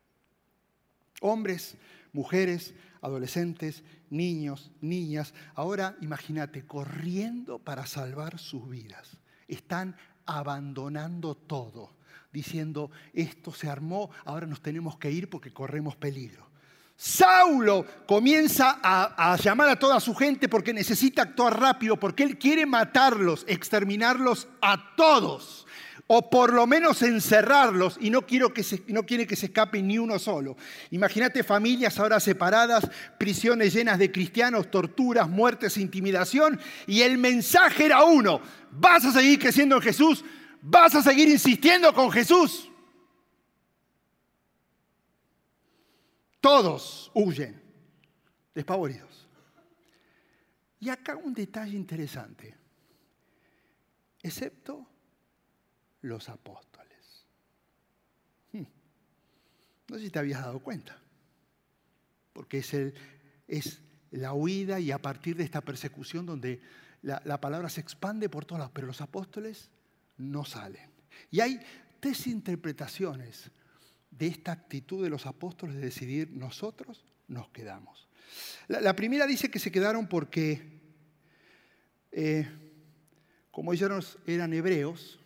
[1.22, 1.78] Hombres,
[2.12, 9.16] mujeres, adolescentes, niños, niñas, ahora imagínate, corriendo para salvar sus vidas.
[9.48, 11.95] Están abandonando todo
[12.36, 16.46] diciendo, esto se armó, ahora nos tenemos que ir porque corremos peligro.
[16.94, 22.66] Saulo comienza a, llamar a toda su gente porque necesita actuar rápido, porque él quiere
[22.66, 25.66] matarlos, exterminarlos a todos,
[26.06, 29.98] o por lo menos encerrarlos, y no, quiero que no quiere que se escape ni
[29.98, 30.58] uno solo.
[30.90, 38.04] Imagínate familias ahora separadas, prisiones llenas de cristianos, torturas, muertes, intimidación, y el mensaje era
[38.04, 40.22] uno, vas a seguir creciendo en Jesús,
[40.68, 42.70] vas a seguir insistiendo con Jesús.
[46.40, 47.62] Todos huyen,
[48.54, 49.28] despavoridos.
[50.80, 52.54] Y acá un detalle interesante,
[54.22, 54.86] excepto
[56.02, 57.26] los apóstoles.
[58.52, 58.64] Hmm.
[59.88, 61.00] No sé si te habías dado cuenta,
[62.32, 62.94] porque es, el,
[63.48, 66.60] es la huida y a partir de esta persecución donde
[67.02, 69.70] la, la palabra se expande por todas las, pero los apóstoles
[70.18, 70.90] no salen.
[71.30, 71.60] Y hay
[72.00, 73.50] tres interpretaciones
[74.10, 78.08] de esta actitud de los apóstoles de decidir nosotros nos quedamos.
[78.68, 80.80] La, primera dice que se quedaron porque
[82.12, 82.48] eh,
[83.50, 85.18] Como ellos eran hebreos,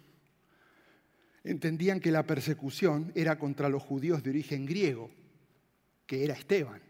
[1.42, 5.10] entendían que la persecución era contra los judíos de origen griego,
[6.06, 6.80] que era Esteban.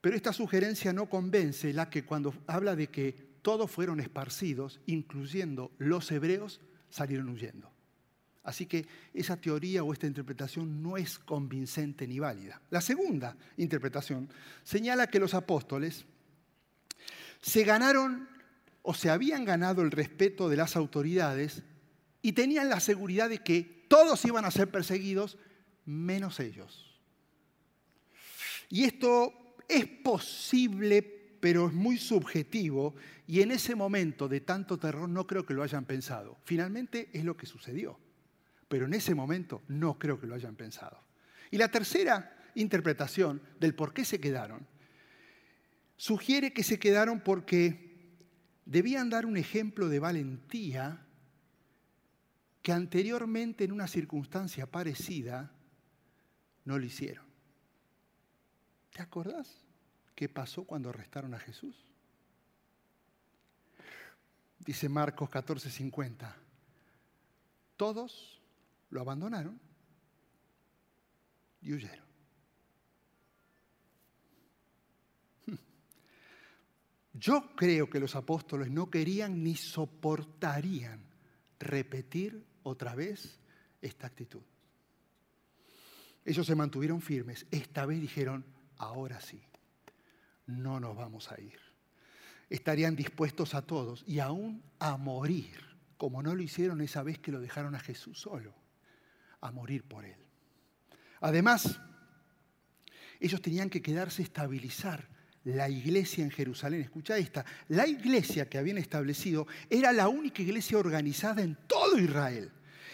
[0.00, 5.72] Pero esta sugerencia no convence la que cuando habla de que todos fueron esparcidos, incluyendo
[5.78, 7.70] los hebreos, salieron huyendo.
[8.42, 12.62] Así que esa teoría o esta interpretación no es convincente ni válida.
[12.70, 14.30] La segunda interpretación
[14.62, 16.06] señala que los apóstoles
[17.42, 18.28] se ganaron
[18.82, 21.62] o se habían ganado el respeto de las autoridades
[22.22, 25.36] y tenían la seguridad de que todos iban a ser perseguidos
[25.84, 26.98] menos ellos.
[28.70, 29.32] Y esto
[29.68, 31.02] es posible,
[31.40, 32.94] pero es muy subjetivo
[33.26, 36.38] y en ese momento de tanto terror no creo que lo hayan pensado.
[36.44, 37.98] Finalmente es lo que sucedió,
[38.68, 41.02] pero en ese momento no creo que lo hayan pensado.
[41.50, 44.66] Y la tercera interpretación del por qué se quedaron
[45.96, 48.16] sugiere que se quedaron porque
[48.64, 51.04] debían dar un ejemplo de valentía
[52.62, 55.52] que anteriormente en una circunstancia parecida
[56.64, 57.24] no lo hicieron.
[58.92, 59.67] ¿Te acordás
[60.18, 61.76] qué pasó cuando arrestaron a Jesús?
[64.58, 66.34] Dice Marcos 14:50.
[67.76, 68.42] Todos
[68.90, 69.60] lo abandonaron
[71.62, 72.04] y huyeron.
[77.12, 81.00] Yo creo que los apóstoles no querían ni soportarían
[81.60, 83.38] repetir otra vez
[83.80, 84.42] esta actitud.
[86.24, 87.46] Ellos se mantuvieron firmes.
[87.52, 88.44] Esta vez dijeron,
[88.78, 89.40] ahora sí,
[90.48, 91.60] no nos vamos a ir.
[92.50, 95.60] Estarían dispuestos a todos y aún a morir,
[95.96, 98.54] como no lo hicieron esa vez que lo dejaron a Jesús solo,
[99.40, 100.16] a morir por él.
[101.20, 101.78] Además,
[103.20, 105.08] ellos tenían que quedarse estabilizar
[105.44, 106.80] la iglesia en Jerusalén.
[106.80, 112.50] Escucha esta, la iglesia que habían establecido era la única iglesia organizada en todo Israel.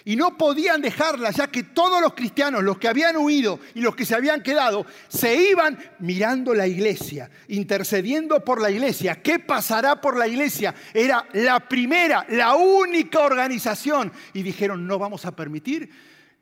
[0.07, 3.97] Y no podían dejarla, ya que todos los cristianos, los que habían huido y los
[3.97, 9.23] que se habían quedado, se iban mirando la iglesia, intercediendo por la iglesia.
[9.23, 10.75] ¿Qué pasará por la iglesia?
[10.93, 14.13] Era la primera, la única organización.
[14.35, 15.89] Y dijeron, no vamos a permitir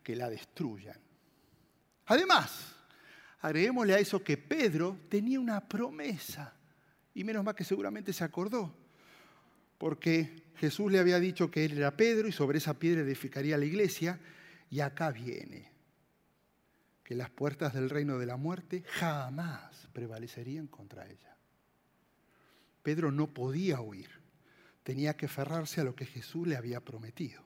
[0.03, 0.97] que la destruyan.
[2.07, 2.75] Además,
[3.41, 6.53] agreguémosle a eso que Pedro tenía una promesa.
[7.15, 8.82] Y menos mal que seguramente se acordó.
[9.83, 13.65] Porque Jesús le había dicho que él era Pedro y sobre esa piedra edificaría la
[13.65, 14.17] iglesia.
[14.71, 15.73] Y acá viene
[17.03, 21.37] que las puertas del reino de la muerte jamás prevalecerían contra ella.
[22.85, 24.09] Pedro no podía huir,
[24.85, 27.43] tenía que aferrarse a lo que Jesús le había prometido.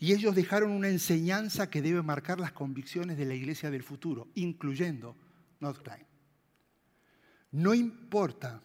[0.00, 4.26] Y ellos dejaron una enseñanza que debe marcar las convicciones de la iglesia del futuro,
[4.34, 5.14] incluyendo
[5.60, 6.08] Northline.
[7.52, 8.60] No importa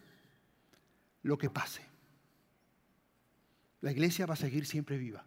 [1.21, 1.83] lo que pase,
[3.85, 5.23] la iglesia va a seguir siempre viva.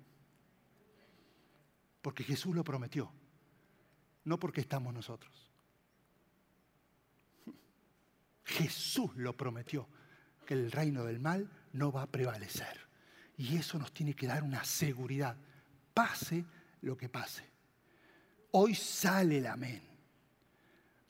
[2.03, 3.09] Porque Jesús lo prometió,
[4.25, 5.49] no porque estamos nosotros.
[8.44, 9.87] Jesús lo prometió,
[10.44, 12.81] que el reino del mal no va a prevalecer.
[13.37, 15.37] Y eso nos tiene que dar una seguridad
[15.94, 16.44] pase
[16.81, 17.49] lo que pase.
[18.51, 19.85] Hoy sale el amén.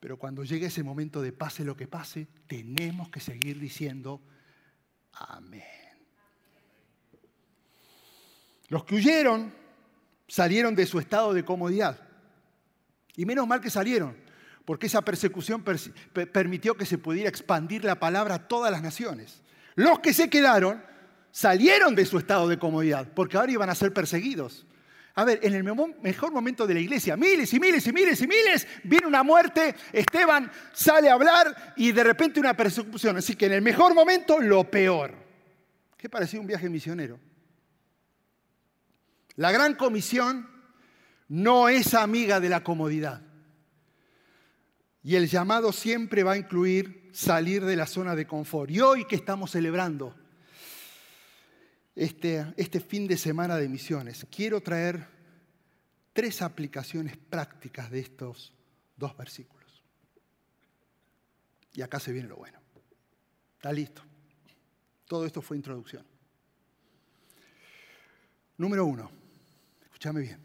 [0.00, 4.20] Pero cuando llegue ese momento de pase lo que pase, tenemos que seguir diciendo
[5.12, 5.77] amén.
[8.68, 9.52] Los que huyeron
[10.26, 11.98] salieron de su estado de comodidad.
[13.16, 14.16] Y menos mal que salieron,
[14.64, 15.64] porque esa persecución
[16.32, 19.42] permitió que se pudiera expandir la palabra a todas las naciones.
[19.74, 20.82] Los que se quedaron
[21.32, 24.66] salieron de su estado de comodidad, porque ahora iban a ser perseguidos.
[25.14, 28.28] A ver, en el mejor momento de la iglesia, miles y miles y miles y
[28.28, 33.16] miles, viene una muerte, Esteban sale a hablar y de repente una persecución.
[33.16, 35.12] Así que en el mejor momento, lo peor.
[35.96, 37.18] ¿Qué parecía un viaje misionero?
[39.38, 40.48] La gran comisión
[41.28, 43.22] no es amiga de la comodidad.
[45.04, 48.68] Y el llamado siempre va a incluir salir de la zona de confort.
[48.68, 50.12] Y hoy que estamos celebrando
[51.94, 55.06] este, este fin de semana de misiones, quiero traer
[56.12, 58.52] tres aplicaciones prácticas de estos
[58.96, 59.84] dos versículos.
[61.74, 62.58] Y acá se viene lo bueno.
[63.54, 64.02] Está listo.
[65.06, 66.04] Todo esto fue introducción.
[68.56, 69.17] Número uno,
[69.98, 70.38] escúchame bien.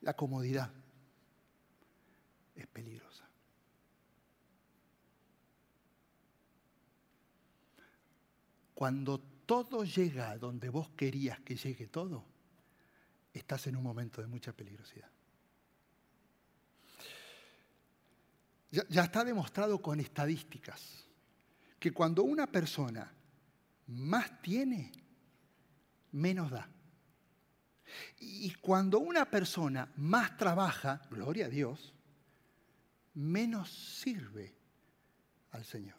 [0.00, 0.72] La comodidad
[2.54, 3.28] es peligrosa.
[8.72, 12.24] Cuando todo llega a donde vos querías que llegue todo,
[13.34, 15.10] estás en un momento de mucha peligrosidad.
[18.70, 21.04] Ya, está demostrado con estadísticas
[21.78, 23.12] que cuando una persona
[23.88, 24.90] más tiene,
[26.12, 26.77] menos da.
[28.20, 31.94] Y cuando una persona más trabaja, gloria a Dios,
[33.14, 34.54] menos sirve
[35.50, 35.98] al Señor.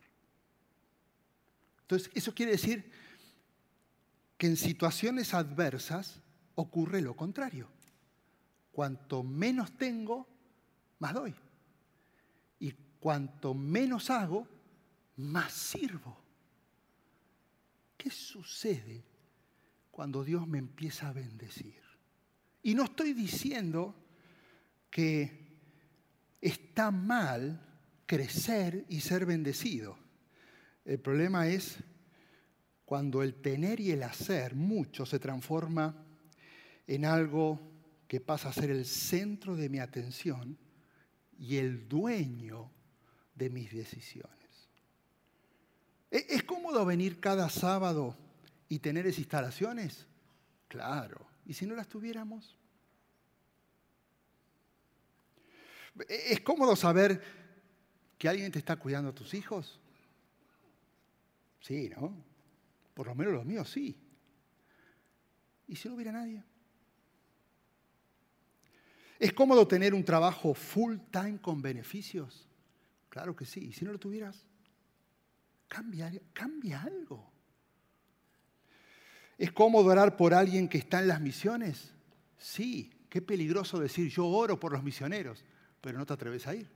[1.82, 2.92] Entonces, eso quiere decir
[4.38, 6.22] que en situaciones adversas
[6.56, 7.68] ocurre lo contrario.
[8.72, 10.28] Cuanto menos tengo,
[11.00, 11.36] más doy.
[12.60, 14.48] Y cuanto menos hago,
[15.18, 16.18] más sirvo.
[17.98, 19.04] ¿Qué sucede
[20.00, 21.76] cuando Dios me empieza a bendecir?
[22.64, 23.94] Y no estoy diciendo
[24.90, 25.60] que
[26.40, 27.60] está mal
[28.06, 29.98] crecer y ser bendecido.
[30.86, 31.80] El problema es
[32.86, 35.94] cuando el tener y el hacer mucho se transforma
[36.88, 37.60] en algo
[38.08, 40.58] que pasa a ser el centro de mi atención
[41.38, 42.72] y el dueño
[43.36, 44.70] de mis decisiones.
[46.10, 48.29] ¿E-, ¿Es cómodo venir cada sábado
[48.70, 50.06] y tener esas instalaciones?
[50.68, 51.26] Claro.
[51.46, 52.56] ¿Y si no las tuviéramos?
[56.08, 57.22] ¿E-, ¿Es cómodo saber
[58.18, 59.80] que alguien te está cuidando a tus hijos?
[61.62, 62.16] Sí, ¿no?
[62.94, 63.98] Por lo menos los míos sí.
[65.68, 66.44] ¿Y si no hubiera nadie?
[69.18, 72.48] ¿Es cómodo tener un trabajo full time con beneficios?
[73.10, 73.66] Claro que sí.
[73.66, 74.48] ¿Y si no lo tuvieras?
[75.68, 77.39] Cambia, cambia algo.
[79.40, 81.92] ¿Es cómodo orar por alguien que está en las misiones?
[82.38, 82.94] Sí.
[83.10, 85.44] Qué peligroso decir yo oro por los misioneros,
[85.82, 86.70] pero no te atreves a ir.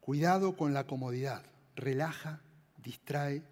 [0.00, 1.44] Cuidado con la comodidad.
[1.76, 2.42] Relaja,
[2.82, 3.44] distrae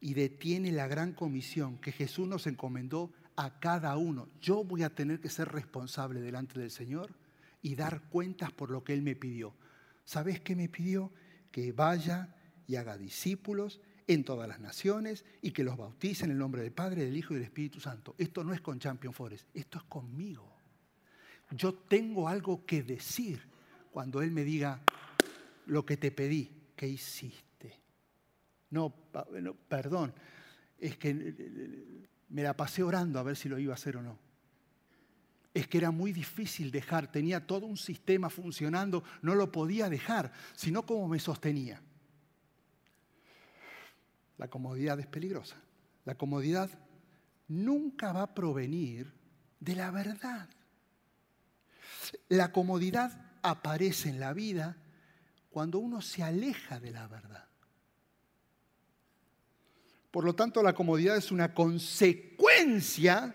[0.00, 4.28] y detiene la gran comisión que Jesús nos encomendó a cada uno.
[4.40, 7.10] Yo voy a tener que ser responsable delante del Señor
[7.60, 9.54] y dar cuentas por lo que Él me pidió.
[10.04, 11.12] ¿Sabes qué me pidió?
[11.50, 12.34] Que vaya
[12.66, 16.72] y haga discípulos en todas las naciones y que los bautice en el nombre del
[16.72, 18.14] Padre, del Hijo y del Espíritu Santo.
[18.16, 20.50] Esto no es con Champion Forest, esto es conmigo.
[21.50, 23.40] Yo tengo algo que decir
[23.92, 24.80] cuando Él me diga
[25.66, 27.80] lo que te pedí, ¿qué hiciste?
[28.70, 28.94] No,
[29.40, 30.14] no perdón,
[30.78, 31.14] es que
[32.30, 34.18] me la pasé orando a ver si lo iba a hacer o no.
[35.52, 40.32] Es que era muy difícil dejar, tenía todo un sistema funcionando, no lo podía dejar,
[40.54, 41.82] sino como me sostenía.
[44.38, 45.56] La comodidad es peligrosa.
[46.04, 46.70] La comodidad
[47.48, 49.12] nunca va a provenir
[49.60, 50.48] de la verdad.
[52.28, 54.76] La comodidad aparece en la vida
[55.50, 57.46] cuando uno se aleja de la verdad.
[60.10, 63.34] Por lo tanto, la comodidad es una consecuencia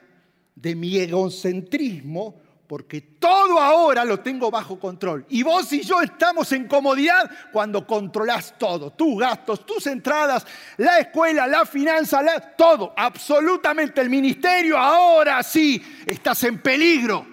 [0.56, 5.26] de mi egocentrismo, porque todo ahora lo tengo bajo control.
[5.30, 10.45] Y vos y yo estamos en comodidad cuando controlás todo, tus gastos, tus entradas,
[10.78, 12.21] la escuela, la finanza,
[12.56, 17.28] todo, absolutamente el ministerio, ahora sí, estás en peligro,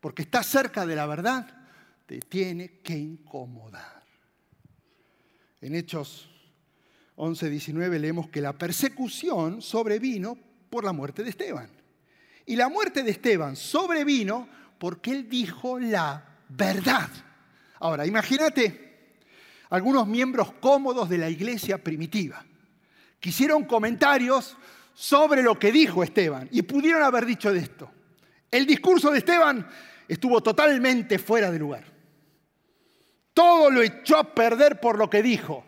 [0.00, 1.46] porque estás cerca de la verdad,
[2.06, 4.02] te tiene que incomodar.
[5.60, 6.28] En Hechos
[7.16, 10.36] 11.19 leemos que la persecución sobrevino
[10.68, 11.83] por la muerte de Esteban.
[12.46, 17.08] Y la muerte de Esteban sobrevino porque él dijo la verdad.
[17.80, 18.84] Ahora, imagínate
[19.70, 22.44] algunos miembros cómodos de la iglesia primitiva
[23.18, 24.56] que hicieron comentarios
[24.94, 27.90] sobre lo que dijo Esteban y pudieron haber dicho de esto.
[28.50, 29.66] El discurso de Esteban
[30.06, 31.84] estuvo totalmente fuera de lugar.
[33.32, 35.64] Todo lo echó a perder por lo que dijo.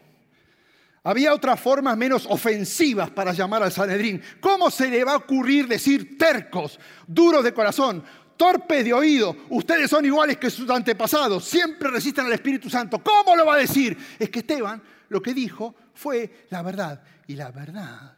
[1.06, 4.20] Había otras formas menos ofensivas para llamar al Sanedrín.
[4.40, 8.02] ¿Cómo se le va a ocurrir decir tercos, duros de corazón,
[8.36, 9.36] torpes de oído?
[9.50, 13.00] Ustedes son iguales que sus antepasados, siempre resisten al Espíritu Santo.
[13.04, 13.96] ¿Cómo lo va a decir?
[14.18, 17.00] Es que Esteban lo que dijo fue la verdad.
[17.28, 18.16] Y la verdad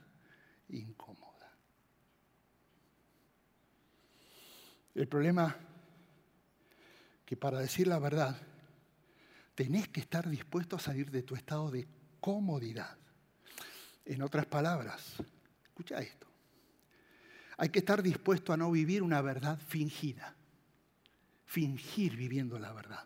[0.71, 1.53] incómoda.
[4.95, 5.55] El problema
[7.27, 8.35] que para decir la verdad
[9.55, 11.87] tenés que estar dispuesto a salir de tu estado de
[12.21, 12.97] comodidad.
[14.05, 15.17] En otras palabras,
[15.65, 16.27] escucha esto,
[17.59, 20.35] hay que estar dispuesto a no vivir una verdad fingida,
[21.45, 23.05] fingir viviendo la verdad,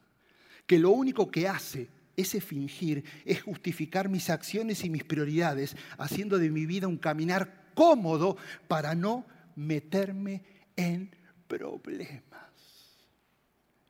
[0.66, 6.38] que lo único que hace ese fingir es justificar mis acciones y mis prioridades, haciendo
[6.38, 8.36] de mi vida un caminar cómodo
[8.68, 10.42] para no meterme
[10.76, 11.10] en
[11.48, 12.22] problemas.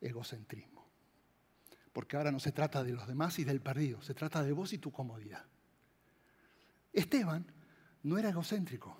[0.00, 0.71] Egocentrismo.
[1.92, 4.72] Porque ahora no se trata de los demás y del perdido, se trata de vos
[4.72, 5.44] y tu comodidad.
[6.92, 7.46] Esteban
[8.02, 8.96] no era egocéntrico.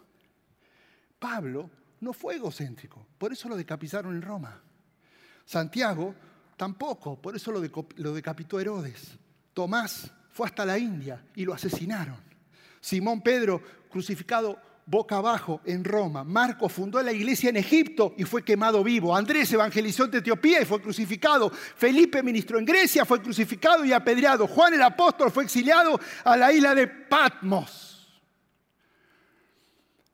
[1.18, 1.70] Pablo
[2.00, 4.60] no fue egocéntrico, por eso lo decapitaron en Roma.
[5.44, 6.14] Santiago
[6.56, 9.18] tampoco, por eso lo, decapitó Herodes.
[9.52, 12.16] Tomás fue hasta la India y lo asesinaron.
[12.80, 16.24] Simón Pedro crucificado boca abajo en Roma.
[16.24, 19.14] Marco fundó la iglesia en Egipto y fue quemado vivo.
[19.14, 21.50] Andrés evangelizó en Etiopía y fue crucificado.
[21.50, 24.46] Felipe ministró en Grecia, fue crucificado y apedreado.
[24.46, 27.92] Juan el apóstol fue exiliado a la isla de Patmos.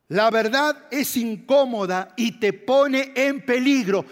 [0.09, 4.05] La verdad es incómoda y te pone en peligro.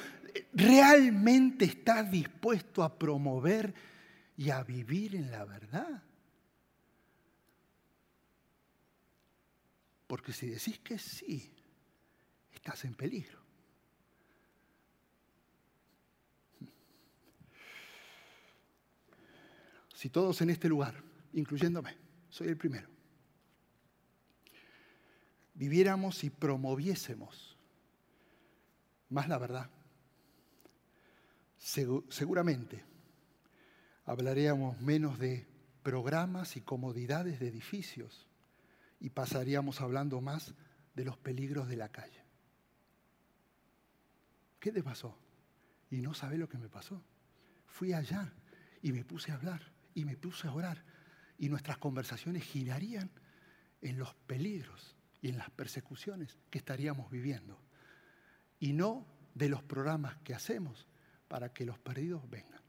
[0.54, 3.74] ¿Realmente estás dispuesto a promover
[4.38, 6.04] y a vivir en la verdad?
[10.08, 11.54] Porque si decís que sí,
[12.54, 13.40] estás en peligro.
[19.94, 21.04] Si todos en este lugar,
[21.34, 21.98] incluyéndome,
[22.30, 22.88] soy el primero,
[25.56, 27.58] viviéramos y promoviésemos
[29.10, 29.70] más la verdad,
[31.58, 32.84] seguramente
[34.06, 35.48] hablaríamos menos de
[35.82, 38.27] programas y comodidades de edificios
[39.00, 40.54] y pasaríamos hablando más
[40.96, 42.24] de los peligros de la calle.
[44.60, 45.18] ¿Qué te pasó?
[45.90, 47.02] Y no sabe lo que me pasó.
[47.68, 48.34] Fui allá
[48.82, 49.62] y me puse a hablar
[49.94, 50.84] y me puse a orar
[51.38, 53.12] y nuestras conversaciones girarían
[53.82, 57.60] en los peligros y en las persecuciones que estaríamos viviendo
[58.60, 60.88] y no de los programas que hacemos
[61.28, 62.62] para que los perdidos vengan.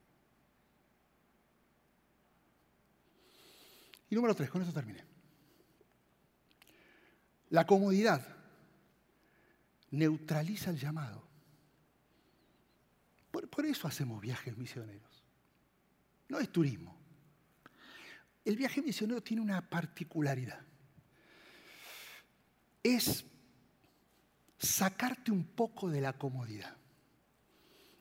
[4.11, 5.18] Y número tres, con eso terminé.
[7.51, 8.27] La comodidad
[9.91, 11.27] neutraliza el llamado.
[13.31, 15.25] Por, eso hacemos viajes misioneros.
[16.29, 16.97] No es turismo.
[18.45, 20.61] El viaje misionero tiene una particularidad.
[22.83, 23.25] Es
[24.59, 26.77] sacarte un poco de la comodidad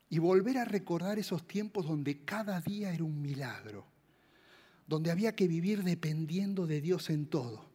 [0.10, 3.86] y volver a recordar esos tiempos donde cada día era un milagro,
[4.88, 7.67] donde había que vivir dependiendo de Dios en todo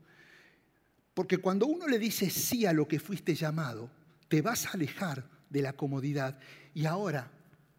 [1.15, 3.91] porque cuando uno le dice sí a lo que fuiste llamado,
[4.29, 6.39] te vas a alejar de la comodidad
[6.75, 7.31] y ahora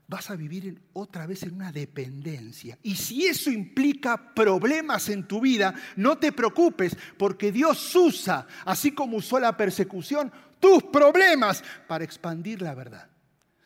[0.07, 2.77] vas a vivir otra vez en una dependencia.
[2.83, 8.91] Y si eso implica problemas en tu vida, no te preocupes, porque Dios usa, así
[8.91, 13.09] como usó la persecución, tus problemas para expandir la verdad.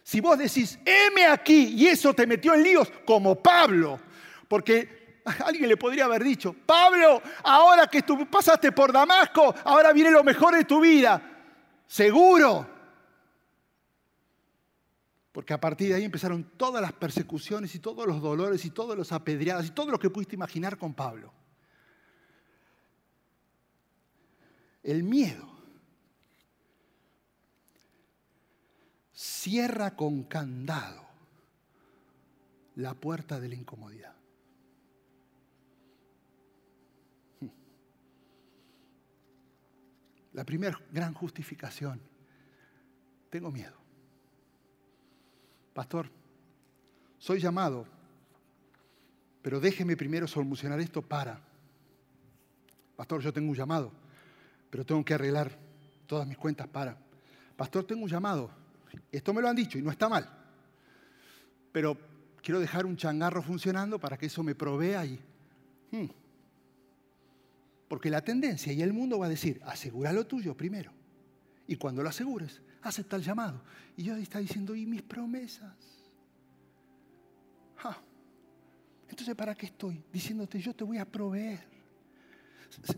[0.03, 3.99] Si vos decís, heme aquí, y eso te metió en líos, como Pablo,
[4.47, 4.96] porque
[5.45, 10.23] Alguien le podría haber dicho, Pablo, ahora que tú pasaste por Damasco, ahora viene lo
[10.23, 11.21] mejor de tu vida.
[11.85, 12.75] Seguro.
[15.31, 18.97] Porque a partir de ahí empezaron todas las persecuciones y todos los dolores y todos
[18.97, 21.31] los apedreados y todo lo que pudiste imaginar con Pablo.
[24.81, 25.47] El miedo
[29.13, 31.05] cierra con candado
[32.75, 34.17] la puerta de la incomodidad.
[40.37, 41.99] La primera gran justificación,
[43.31, 43.73] tengo miedo.
[45.73, 46.11] Pastor,
[47.17, 47.87] soy llamado,
[49.41, 51.41] pero déjeme primero solucionar esto para.
[52.95, 53.91] Pastor, yo tengo un llamado,
[54.69, 55.57] pero tengo que arreglar
[56.05, 56.95] todas mis cuentas para.
[57.55, 58.51] Pastor, tengo un llamado.
[59.11, 60.29] Esto me lo han dicho y no está mal.
[61.71, 61.97] Pero
[62.43, 65.19] quiero dejar un changarro funcionando para que eso me provea y...
[65.89, 66.05] Hmm,
[67.87, 70.91] porque la tendencia y el mundo va a decir, asegura lo tuyo primero.
[71.67, 73.61] Y cuando lo asegures, acepta el llamado.
[73.95, 75.75] Y Dios está diciendo, ¿y mis promesas?
[79.09, 80.03] Entonces, ¿para qué estoy?
[80.11, 81.65] Diciéndote, yo te voy a proveer.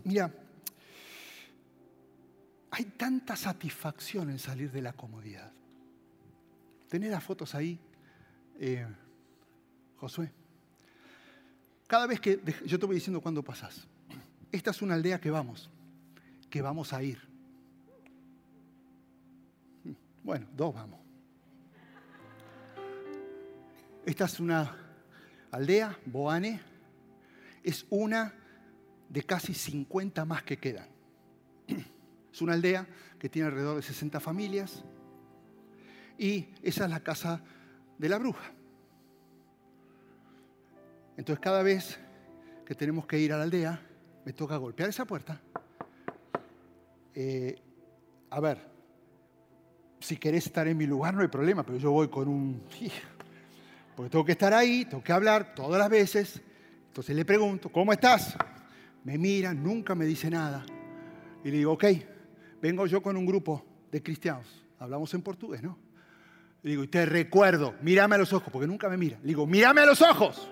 [0.04, 0.32] Mira,
[2.72, 5.52] hay tanta satisfacción en salir de la comodidad.
[6.88, 7.78] Tener las fotos ahí,
[8.58, 8.86] eh,
[9.96, 10.32] Josué.
[11.86, 13.86] Cada vez que yo te voy diciendo cuándo pasas
[14.52, 15.70] esta es una aldea que vamos,
[16.48, 17.20] que vamos a ir.
[20.22, 21.00] Bueno, dos vamos.
[24.04, 24.76] Esta es una
[25.50, 26.60] aldea, Boane,
[27.62, 28.34] es una
[29.08, 30.88] de casi 50 más que quedan.
[32.32, 32.86] Es una aldea
[33.18, 34.84] que tiene alrededor de 60 familias
[36.16, 37.42] y esa es la casa
[37.98, 38.52] de la bruja.
[41.16, 41.98] Entonces cada vez
[42.64, 43.80] que tenemos que ir a la aldea,
[44.30, 45.40] me toca golpear esa puerta.
[47.12, 47.60] Eh,
[48.30, 48.64] a ver,
[49.98, 52.62] si querés estar en mi lugar no hay problema, pero yo voy con un...
[53.96, 56.40] Porque tengo que estar ahí, tengo que hablar todas las veces.
[56.86, 58.36] Entonces le pregunto, ¿cómo estás?
[59.02, 60.64] Me mira, nunca me dice nada.
[61.42, 61.86] Y le digo, ok,
[62.62, 64.46] vengo yo con un grupo de cristianos.
[64.78, 65.76] Hablamos en portugués, ¿no?
[66.62, 69.18] Le digo, y te recuerdo, mírame a los ojos, porque nunca me mira.
[69.22, 70.48] Le digo, mírame a los ojos.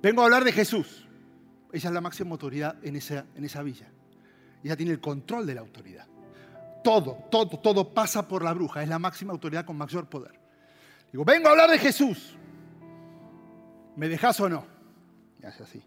[0.00, 1.08] Vengo a hablar de Jesús.
[1.72, 3.86] Ella es la máxima autoridad en esa, en esa villa.
[4.62, 6.06] Ella tiene el control de la autoridad.
[6.82, 8.82] Todo, todo, todo pasa por la bruja.
[8.82, 10.38] Es la máxima autoridad con mayor poder.
[11.12, 12.36] Digo, vengo a hablar de Jesús.
[13.96, 14.64] ¿Me dejas o no?
[15.42, 15.82] Y hace así.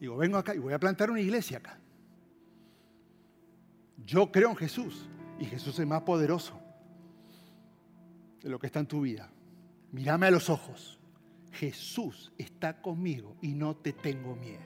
[0.00, 1.78] Digo, vengo acá y voy a plantar una iglesia acá.
[4.04, 5.08] Yo creo en Jesús
[5.38, 6.58] y Jesús es más poderoso
[8.40, 9.30] de lo que está en tu vida.
[9.92, 10.97] Mírame a los ojos.
[11.58, 14.62] Jesús está conmigo y no te tengo miedo.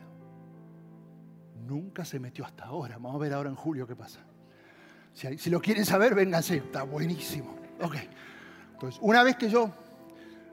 [1.67, 2.97] Nunca se metió hasta ahora.
[2.97, 4.21] Vamos a ver ahora en julio qué pasa.
[5.15, 6.57] Si, lo quieren saber, vénganse.
[6.57, 7.57] Está buenísimo.
[7.81, 7.97] Ok.
[8.73, 9.75] Entonces, una vez que yo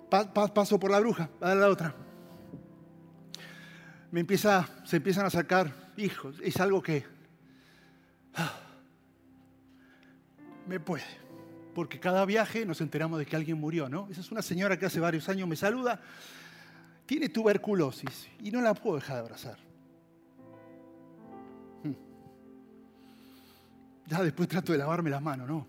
[0.10, 1.94] paso por la bruja, a la otra,
[4.12, 6.40] me empieza, se empiezan a sacar hijos.
[6.42, 7.06] Es algo que
[8.36, 8.60] ah,
[10.68, 11.29] me puede.
[11.80, 14.10] Porque cada viaje nos enteramos de que alguien murió, ¿no?
[14.12, 16.02] Esa es una señora que hace varios años me saluda,
[17.06, 19.58] tiene tuberculosis y no la puedo dejar de abrazar.
[21.82, 21.94] Hmm.
[24.08, 25.66] Ya después trato de lavarme las manos, ¿no?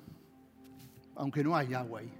[1.14, 2.12] Aunque no hay agua ahí.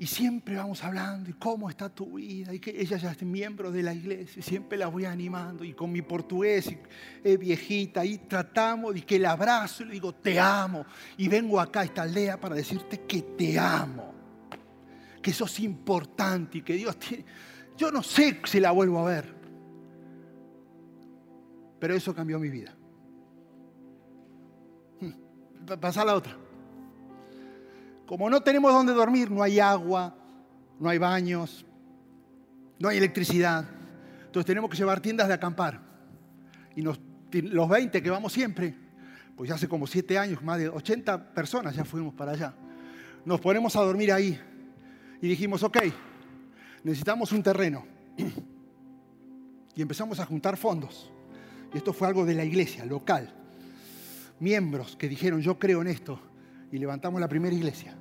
[0.00, 3.70] Y siempre vamos hablando, y cómo está tu vida, y que ella ya es miembro
[3.70, 6.74] de la iglesia, y siempre la voy animando, y con mi portugués,
[7.22, 10.86] es viejita, y tratamos, y que la abrazo, y le digo, te amo,
[11.18, 14.14] y vengo acá a esta aldea para decirte que te amo,
[15.20, 17.26] que sos importante, y que Dios tiene...
[17.76, 19.34] Yo no sé si la vuelvo a ver,
[21.78, 22.74] pero eso cambió mi vida.
[24.98, 26.38] Hmm, pasa la otra.
[28.10, 30.12] Como no tenemos dónde dormir, no hay agua,
[30.80, 31.64] no hay baños,
[32.80, 33.64] no hay electricidad.
[34.26, 35.80] Entonces tenemos que llevar tiendas de acampar.
[36.74, 38.74] Y los 20 que vamos siempre,
[39.36, 42.52] pues ya hace como 7 años, más de 80 personas ya fuimos para allá.
[43.24, 44.40] Nos ponemos a dormir ahí.
[45.22, 45.78] Y dijimos, ok,
[46.82, 47.86] necesitamos un terreno.
[49.76, 51.12] Y empezamos a juntar fondos.
[51.72, 53.32] Y esto fue algo de la iglesia, local.
[54.40, 56.20] Miembros que dijeron, yo creo en esto.
[56.72, 57.96] Y levantamos la primera iglesia.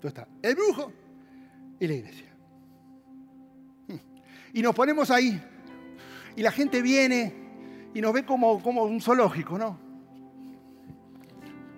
[0.00, 0.92] Entonces está el brujo
[1.78, 2.26] y la iglesia.
[4.54, 5.40] Y nos ponemos ahí.
[6.34, 7.34] Y la gente viene
[7.92, 9.78] y nos ve como, como un zoológico, ¿no?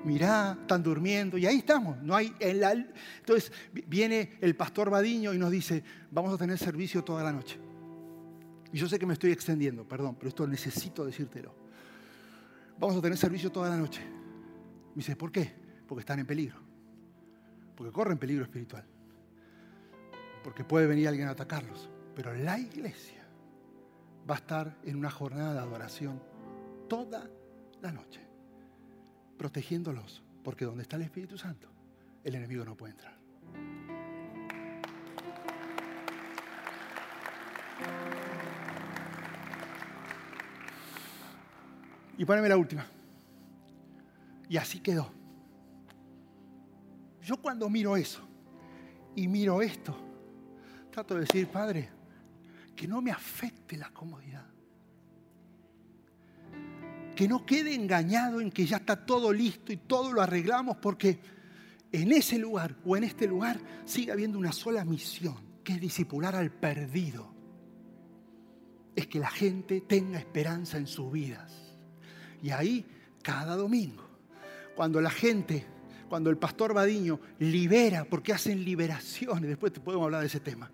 [0.04, 2.00] Mirá, están durmiendo y ahí estamos.
[2.00, 3.52] No hay Entonces
[3.88, 7.58] viene el pastor Badiño y nos dice, vamos a tener servicio toda la noche.
[8.72, 11.54] Y yo sé que me estoy extendiendo, perdón, pero esto necesito decírtelo.
[12.78, 14.00] Vamos a tener servicio toda la noche.
[14.94, 15.52] Me dice, ¿por qué?
[15.86, 16.71] Porque están en peligro
[17.76, 18.84] porque corren peligro espiritual,
[20.44, 21.88] porque puede venir alguien a atacarlos.
[22.14, 23.24] Pero la iglesia
[24.28, 26.22] va a estar en una jornada de adoración
[26.88, 27.28] toda
[27.80, 28.20] la noche,
[29.38, 31.68] protegiéndolos, porque donde está el Espíritu Santo,
[32.22, 33.16] el enemigo no puede entrar.
[42.18, 42.86] Y poneme la última.
[44.48, 45.21] Y así quedó.
[47.32, 48.20] Yo cuando miro eso
[49.16, 49.96] y miro esto,
[50.90, 51.88] trato de decir, Padre,
[52.76, 54.44] que no me afecte la comodidad.
[57.16, 61.20] Que no quede engañado en que ya está todo listo y todo lo arreglamos porque
[61.90, 66.36] en ese lugar o en este lugar sigue habiendo una sola misión, que es disipular
[66.36, 67.32] al perdido.
[68.94, 71.78] Es que la gente tenga esperanza en sus vidas.
[72.42, 72.84] Y ahí,
[73.22, 74.06] cada domingo,
[74.76, 75.64] cuando la gente
[76.12, 80.70] cuando el pastor Badiño libera, porque hacen liberaciones, después te podemos hablar de ese tema.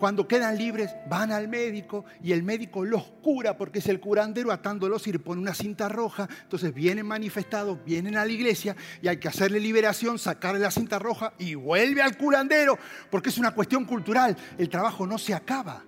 [0.00, 4.50] Cuando quedan libres, van al médico y el médico los cura porque es el curandero
[4.50, 6.28] atándolos y le pone una cinta roja.
[6.42, 10.98] Entonces vienen manifestados, vienen a la iglesia y hay que hacerle liberación, sacarle la cinta
[10.98, 12.76] roja y vuelve al curandero
[13.12, 14.36] porque es una cuestión cultural.
[14.58, 15.84] El trabajo no se acaba.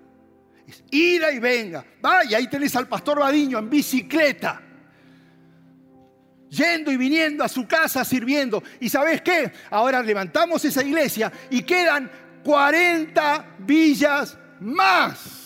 [0.65, 1.85] Es ida y venga.
[2.07, 4.63] Va y ahí tenés al pastor Badiño en bicicleta
[6.51, 8.63] yendo y viniendo a su casa sirviendo.
[8.81, 9.53] ¿Y sabes qué?
[9.71, 12.11] Ahora levantamos esa iglesia y quedan
[12.45, 15.39] 40 villas más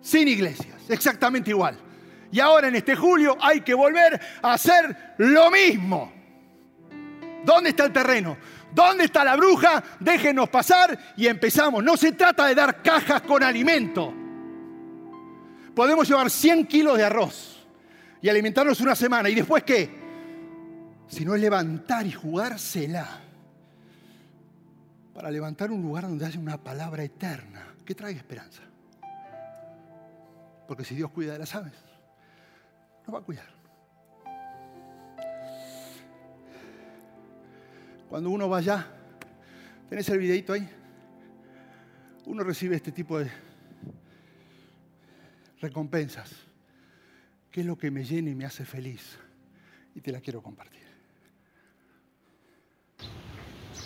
[0.00, 1.78] sin iglesias, exactamente igual.
[2.30, 6.12] Y ahora en este julio hay que volver a hacer lo mismo.
[7.44, 8.36] ¿Dónde está el terreno?
[8.72, 9.82] ¿Dónde está la bruja?
[9.98, 11.82] Déjenos pasar y empezamos.
[11.82, 14.12] No se trata de dar cajas con alimento.
[15.74, 17.66] Podemos llevar 100 kilos de arroz
[18.20, 19.28] y alimentarnos una semana.
[19.28, 19.97] ¿Y después qué?
[21.08, 23.08] Sino es levantar y jugársela
[25.14, 28.62] para levantar un lugar donde haya una palabra eterna que traiga esperanza.
[30.66, 31.72] Porque si Dios cuida de las aves,
[33.06, 33.46] no va a cuidar.
[38.08, 38.86] Cuando uno va allá,
[39.88, 40.68] ¿tenés el videito ahí?
[42.26, 43.30] Uno recibe este tipo de,
[45.60, 46.30] recompensas,
[47.50, 49.18] qué es lo que me llena y me hace feliz.
[49.94, 50.87] Y te la quiero compartir.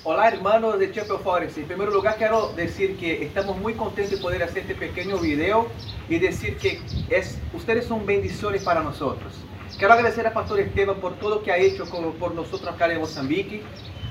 [0.05, 1.59] Hola hermanos de Champion Forest.
[1.59, 5.69] En primer lugar quiero decir que estamos muy contentos de poder hacer este pequeño video
[6.09, 9.33] y decir que es, ustedes son bendiciones para nosotros.
[9.79, 11.85] Quiero agradecer al Pastor Esteban por todo lo que ha hecho
[12.19, 13.63] por nosotros acá en Mozambique,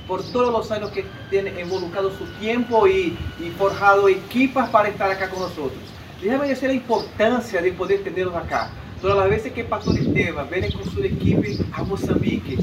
[0.08, 5.12] por todos los años que tiene involucrado su tiempo y, y forjado equipas para estar
[5.12, 5.82] acá con nosotros.
[6.22, 8.72] Déjame decir la importancia de poder tenerlos acá.
[9.02, 11.42] Todas las veces que Pastor Esteban viene con su equipo
[11.74, 12.58] a Mozambique,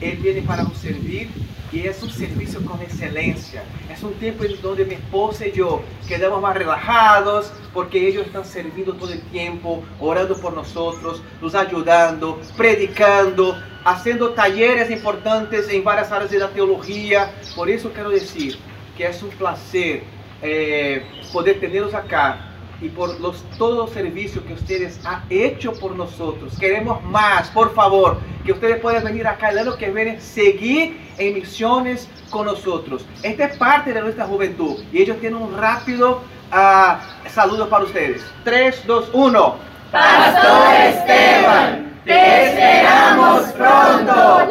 [0.00, 1.28] él viene para nos servir
[1.72, 3.62] y es un servicio con excelencia.
[3.90, 8.44] Es un tiempo en donde mi esposa y yo quedamos más relajados porque ellos están
[8.44, 16.10] sirviendo todo el tiempo, orando por nosotros, nos ayudando, predicando, haciendo talleres importantes en varias
[16.10, 17.34] áreas de la teología.
[17.54, 18.58] Por eso quiero decir
[18.96, 20.02] que es un placer
[20.40, 22.47] eh, poder tenerlos acá
[22.80, 26.56] y por los, todos los servicios que ustedes han hecho por nosotros.
[26.58, 31.34] Queremos más, por favor, que ustedes puedan venir acá el año que viene, seguir en
[31.34, 33.04] misiones con nosotros.
[33.22, 36.22] Esta es parte de nuestra juventud y ellos tienen un rápido
[36.52, 38.22] uh, saludo para ustedes.
[38.44, 39.68] 3, 2, 1.
[39.90, 44.48] Pastor Esteban, te esperamos pronto.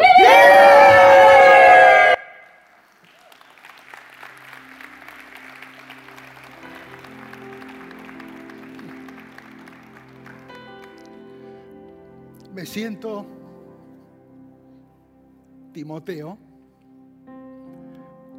[12.58, 13.24] Me siento
[15.72, 16.40] Timoteo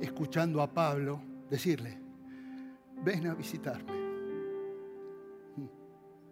[0.01, 1.97] escuchando a Pablo decirle,
[3.05, 3.93] ven a visitarme.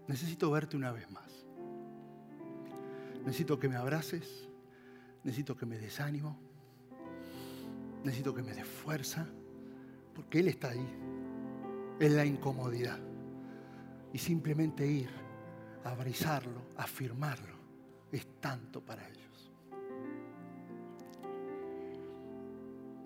[0.08, 1.46] Necesito verte una vez más.
[3.24, 4.48] Necesito que me abraces,
[5.22, 6.36] necesito que me des ánimo,
[8.02, 9.28] necesito que me des fuerza,
[10.12, 10.88] porque Él está ahí,
[12.00, 12.98] en la incomodidad.
[14.12, 15.10] Y simplemente ir
[15.84, 17.55] a abrazarlo, a afirmarlo
[18.40, 19.52] tanto para ellos.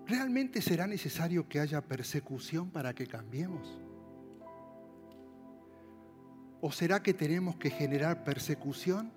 [0.07, 3.79] ¿Realmente será necesario que haya persecución para que cambiemos?
[6.59, 9.11] ¿O será que tenemos que generar persecución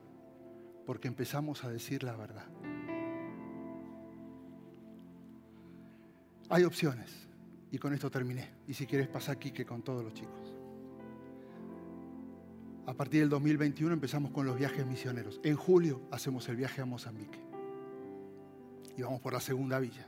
[0.86, 2.46] porque empezamos a decir la verdad?
[6.48, 7.10] Hay opciones.
[7.70, 8.50] Y con esto terminé.
[8.68, 10.43] Y si quieres pasar aquí que con todos los chicos.
[12.86, 15.40] A partir del 2021 empezamos con los viajes misioneros.
[15.42, 17.38] En julio hacemos el viaje a Mozambique.
[18.96, 20.06] Y vamos por la segunda villa.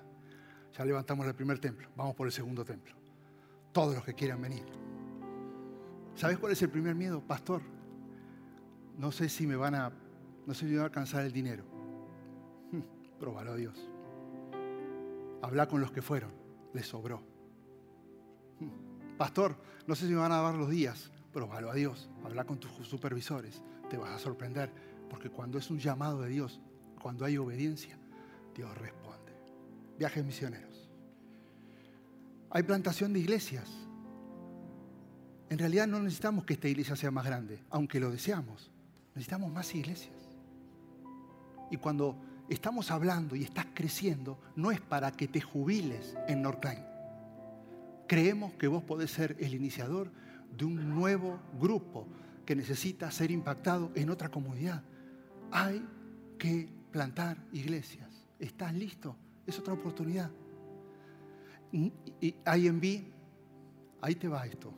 [0.77, 2.95] Ya levantamos el primer templo, vamos por el segundo templo.
[3.73, 4.65] Todos los que quieran venir.
[6.15, 7.63] ¿Sabes cuál es el primer miedo, pastor?
[8.99, 9.91] No sé si me van a,
[10.47, 11.65] no sé si me a alcanzar el dinero.
[13.19, 13.89] Próbalo a Dios.
[15.41, 16.31] Habla con los que fueron,
[16.75, 17.23] les sobró.
[19.17, 19.57] Pastor,
[19.87, 22.71] no sé si me van a dar los días pruébalo a Dios, habla con tus
[22.89, 24.73] supervisores, te vas a sorprender,
[25.11, 26.63] porque cuando es un llamado de Dios,
[27.03, 27.99] cuando hay obediencia,
[28.55, 29.35] Dios responde.
[29.99, 30.89] Viajes misioneros.
[32.49, 33.69] Hay plantación de iglesias.
[35.51, 38.71] En realidad no necesitamos que esta iglesia sea más grande, aunque lo deseamos.
[39.15, 40.17] Necesitamos más iglesias.
[41.71, 42.17] Y cuando
[42.49, 46.87] estamos hablando y estás creciendo, no es para que te jubiles en Northline.
[48.07, 50.11] Creemos que vos podés ser el iniciador
[50.57, 52.07] de un nuevo grupo
[52.45, 54.83] que necesita ser impactado en otra comunidad.
[55.51, 55.85] Hay
[56.39, 58.09] que plantar iglesias.
[58.39, 59.17] ¿Estás listo?
[59.47, 60.31] Es otra oportunidad.
[61.73, 61.93] Y
[62.47, 63.05] IMB,
[64.01, 64.73] ahí te va esto.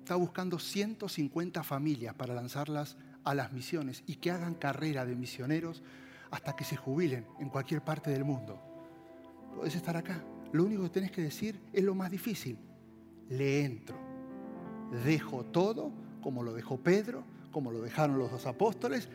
[0.00, 5.82] Está buscando 150 familias para lanzarlas a las misiones y que hagan carrera de misioneros
[6.30, 8.60] hasta que se jubilen en cualquier parte del mundo.
[9.54, 10.22] Puedes estar acá.
[10.52, 12.58] Lo único que tienes que decir es lo más difícil.
[13.30, 14.03] Le entro
[15.02, 15.90] dejo todo,
[16.22, 19.08] como lo dejó Pedro, como lo dejaron los dos apóstoles,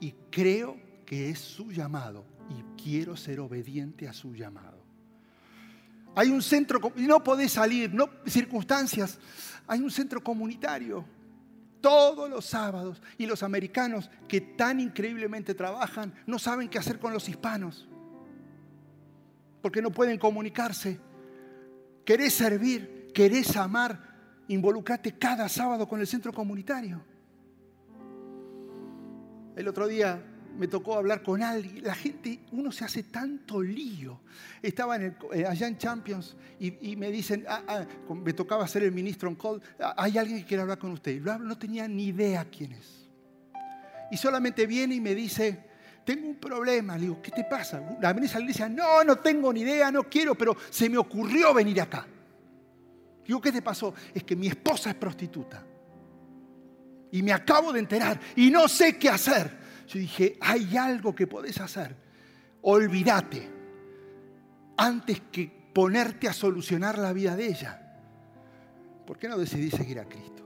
[0.00, 4.84] y creo que es su llamado y quiero ser obediente a su llamado.
[6.14, 9.18] Hay un centro, y no podés salir, no circunstancias,
[9.66, 11.04] hay un centro comunitario
[11.80, 17.12] todos los sábados y los americanos que tan increíblemente trabajan no saben qué hacer con
[17.12, 17.86] los hispanos
[19.66, 21.00] porque no pueden comunicarse.
[22.04, 24.15] Querés servir, querés amar,
[24.48, 27.02] involucrate cada sábado con el centro comunitario.
[29.56, 30.22] El otro día
[30.56, 34.20] me tocó hablar con alguien, la gente, uno se hace tanto lío.
[34.62, 38.92] Estaba en eh, allá en Champions y, me dicen, ah, ah, me tocaba ser el
[38.92, 41.20] ministro en call, ah, hay alguien que quiere hablar con usted.
[41.20, 43.08] Lo hablo, no tenía ni idea quién es.
[44.10, 45.64] Y solamente viene y me dice,
[46.04, 46.96] tengo un problema.
[46.96, 47.98] Le digo, ¿qué te pasa?
[48.00, 50.96] La venís a la iglesia, no, no tengo ni idea, no quiero, pero se me
[50.96, 52.06] ocurrió venir acá.
[53.26, 53.92] Digo, ¿qué te pasó?
[54.14, 55.64] Es que mi esposa es prostituta.
[57.10, 59.66] Y me acabo de enterar y no sé qué hacer.
[59.88, 61.96] Yo dije, hay algo que podés hacer.
[62.62, 63.48] Olvídate
[64.76, 67.82] antes que ponerte a solucionar la vida de ella.
[69.06, 70.44] ¿Por qué no decidí seguir a Cristo?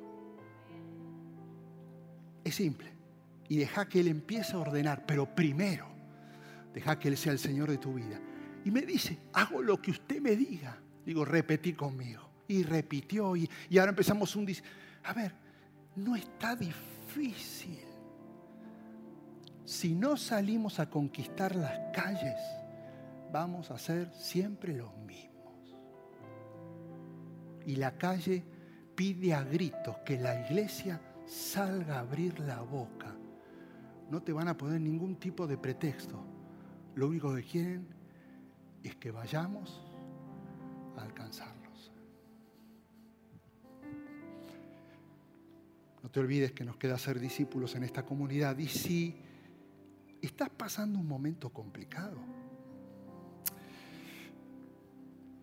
[2.44, 2.92] Es simple.
[3.48, 5.88] Y deja que Él empiece a ordenar, pero primero,
[6.72, 8.20] deja que Él sea el Señor de tu vida.
[8.64, 10.78] Y me dice, hago lo que usted me diga.
[11.04, 12.29] Digo, repetí conmigo.
[12.50, 13.36] Y repitió.
[13.36, 14.52] Y, y ahora empezamos un...
[15.04, 15.32] A ver,
[15.94, 17.78] no está difícil.
[19.64, 22.40] Si no salimos a conquistar las calles,
[23.32, 25.76] vamos a ser siempre los mismos.
[27.64, 28.42] Y la calle
[28.96, 33.14] pide a gritos que la iglesia salga a abrir la boca.
[34.10, 36.20] No te van a poner ningún tipo de pretexto.
[36.96, 37.86] Lo único que quieren
[38.82, 39.80] es que vayamos
[40.96, 41.59] a alcanzarlos.
[46.02, 48.56] No te olvides que nos queda ser discípulos en esta comunidad.
[48.58, 49.16] Y si
[50.22, 52.18] estás pasando un momento complicado,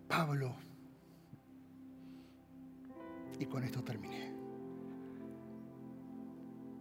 [0.08, 0.56] Pablo,
[3.40, 4.34] y con esto terminé,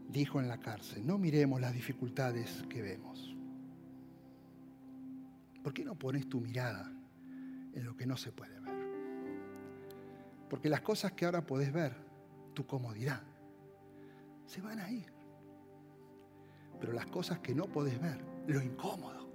[0.08, 3.34] dijo en la cárcel, no miremos las dificultades que vemos.
[5.62, 6.90] ¿Por qué no pones tu mirada
[7.74, 8.76] en lo que no se puede ver?
[10.48, 11.92] Porque las cosas que ahora podés ver,
[12.54, 13.20] tu comodidad,
[14.46, 15.12] se van a ir.
[16.80, 19.28] Pero las cosas que no podés ver, lo incómodo,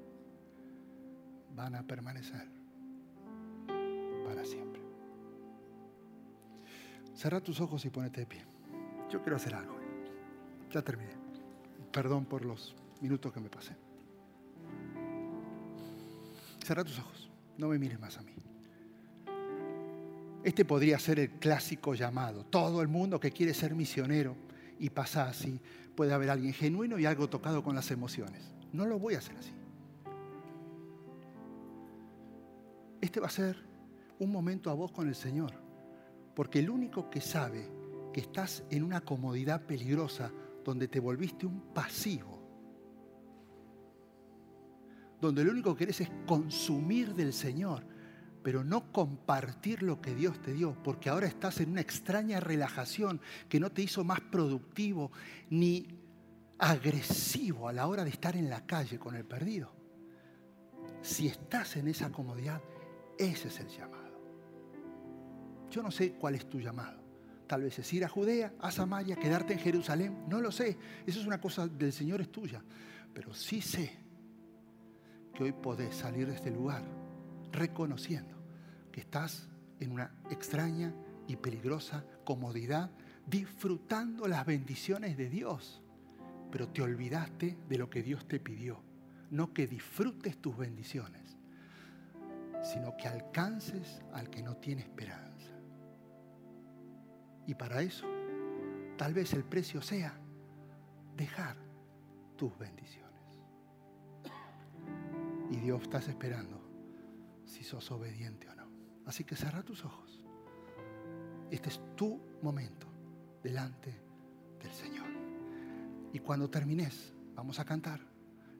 [1.56, 2.48] van a permanecer
[4.26, 4.82] para siempre.
[7.14, 8.46] Cerra tus ojos y ponete de pie.
[9.10, 9.76] Yo quiero hacer algo.
[10.72, 11.12] Ya terminé.
[11.92, 13.76] Perdón por los minutos que me pasé.
[16.64, 17.30] Cerra tus ojos.
[17.58, 18.34] No me mires más a mí.
[20.44, 22.46] Este podría ser el clásico llamado.
[22.46, 24.36] Todo el mundo que quiere ser misionero
[24.82, 25.62] y pasa así.
[25.96, 28.52] Puede haber alguien genuino y algo tocado con las emociones.
[28.74, 29.54] No lo voy a hacer así.
[33.00, 33.58] Este va a ser
[34.18, 35.54] un momento a vos con el Señor.
[36.36, 37.70] Porque el único que sabe
[38.12, 40.32] que estás en una comodidad peligrosa
[40.66, 42.40] donde te volviste un pasivo,
[45.20, 47.86] donde lo único que querés es consumir del Señor,
[48.44, 53.22] pero no compartir lo que Dios te dio, porque ahora estás en una extraña relajación
[53.48, 55.12] que no te hizo más productivo
[55.50, 55.88] ni
[56.58, 59.74] agresivo a la hora de estar en la calle con el perdido.
[61.02, 62.62] Si estás en esa comodidad,
[63.18, 64.02] ese es el llamado.
[65.70, 67.02] Yo no sé cuál es tu llamado.
[67.48, 70.24] Tal vez es ir a Judea, a Samaria, quedarte en Jerusalén.
[70.28, 70.78] No lo sé.
[71.06, 72.64] Eso es una cosa del Señor, es tuya.
[73.14, 73.92] Pero sí sé
[75.34, 76.84] que hoy podés salir de este lugar
[77.52, 78.36] reconociendo
[78.92, 79.48] que estás
[79.80, 80.94] en una extraña
[81.28, 82.92] y peligrosa comodidad,
[83.26, 85.82] disfrutando las bendiciones de Dios.
[86.52, 88.84] Pero te olvidaste de lo que Dios te pidió.
[89.30, 91.38] No que disfrutes tus bendiciones,
[92.62, 95.48] sino que alcances al que no tiene esperanza.
[97.48, 98.06] Y para eso,
[98.98, 100.14] tal vez el precio sea
[101.16, 101.56] dejar
[102.36, 103.12] tus bendiciones.
[105.50, 106.61] Y Dios estás esperando
[107.52, 108.64] si sos obediente o no.
[109.06, 110.22] Así que cerra tus ojos.
[111.52, 112.88] Este es tu momento
[113.44, 113.94] delante
[114.62, 115.08] del Señor.
[116.14, 118.00] Y cuando termines, vamos a cantar.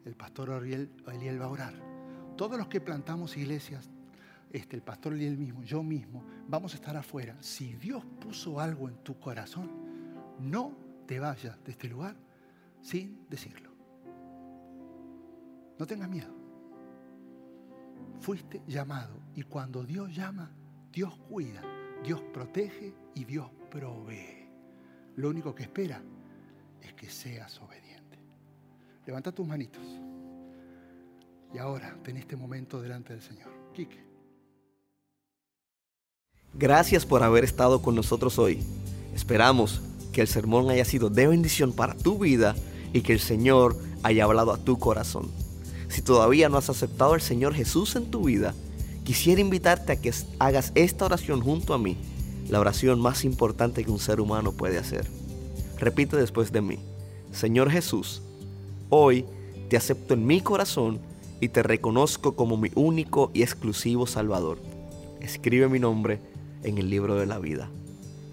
[0.04, 1.74] El pastor Ariel, Eliel va a orar.
[2.36, 3.90] Todos los que plantamos iglesias,
[4.52, 7.38] este, el pastor Eliel mismo, yo mismo, vamos a estar afuera.
[7.40, 9.72] Si Dios puso algo en tu corazón,
[10.40, 10.76] no
[11.08, 12.16] te vayas de este lugar
[12.82, 13.72] sin decirlo.
[15.80, 16.41] No tengas miedo.
[18.22, 20.52] Fuiste llamado y cuando Dios llama,
[20.94, 21.64] Dios cuida,
[22.04, 24.48] Dios protege y Dios provee.
[25.16, 26.04] Lo único que espera
[26.82, 28.20] es que seas obediente.
[29.08, 29.82] Levanta tus manitos.
[31.52, 33.50] Y ahora, ten este momento delante del Señor.
[33.74, 34.06] Quique.
[36.54, 38.64] Gracias por haber estado con nosotros hoy.
[39.16, 39.82] Esperamos
[40.14, 42.56] que el sermón haya sido de bendición para tu vida
[42.94, 45.32] y que el Señor haya hablado a tu corazón.
[45.92, 48.56] Si todavía no has aceptado al Señor Jesús en tu vida,
[49.04, 51.98] quisiera invitarte a que hagas esta oración junto a mí,
[52.50, 55.06] la oración más importante que un ser humano puede hacer.
[55.78, 56.80] Repite después de mí,
[57.34, 58.22] Señor Jesús,
[58.90, 59.26] hoy
[59.70, 61.02] te acepto en mi corazón
[61.42, 64.60] y te reconozco como mi único y exclusivo Salvador.
[65.20, 66.22] Escribe mi nombre
[66.64, 67.70] en el libro de la vida.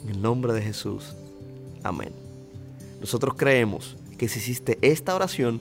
[0.05, 1.17] En el nombre de Jesús.
[1.83, 2.13] Amén.
[3.01, 5.61] Nosotros creemos que si hiciste esta oración,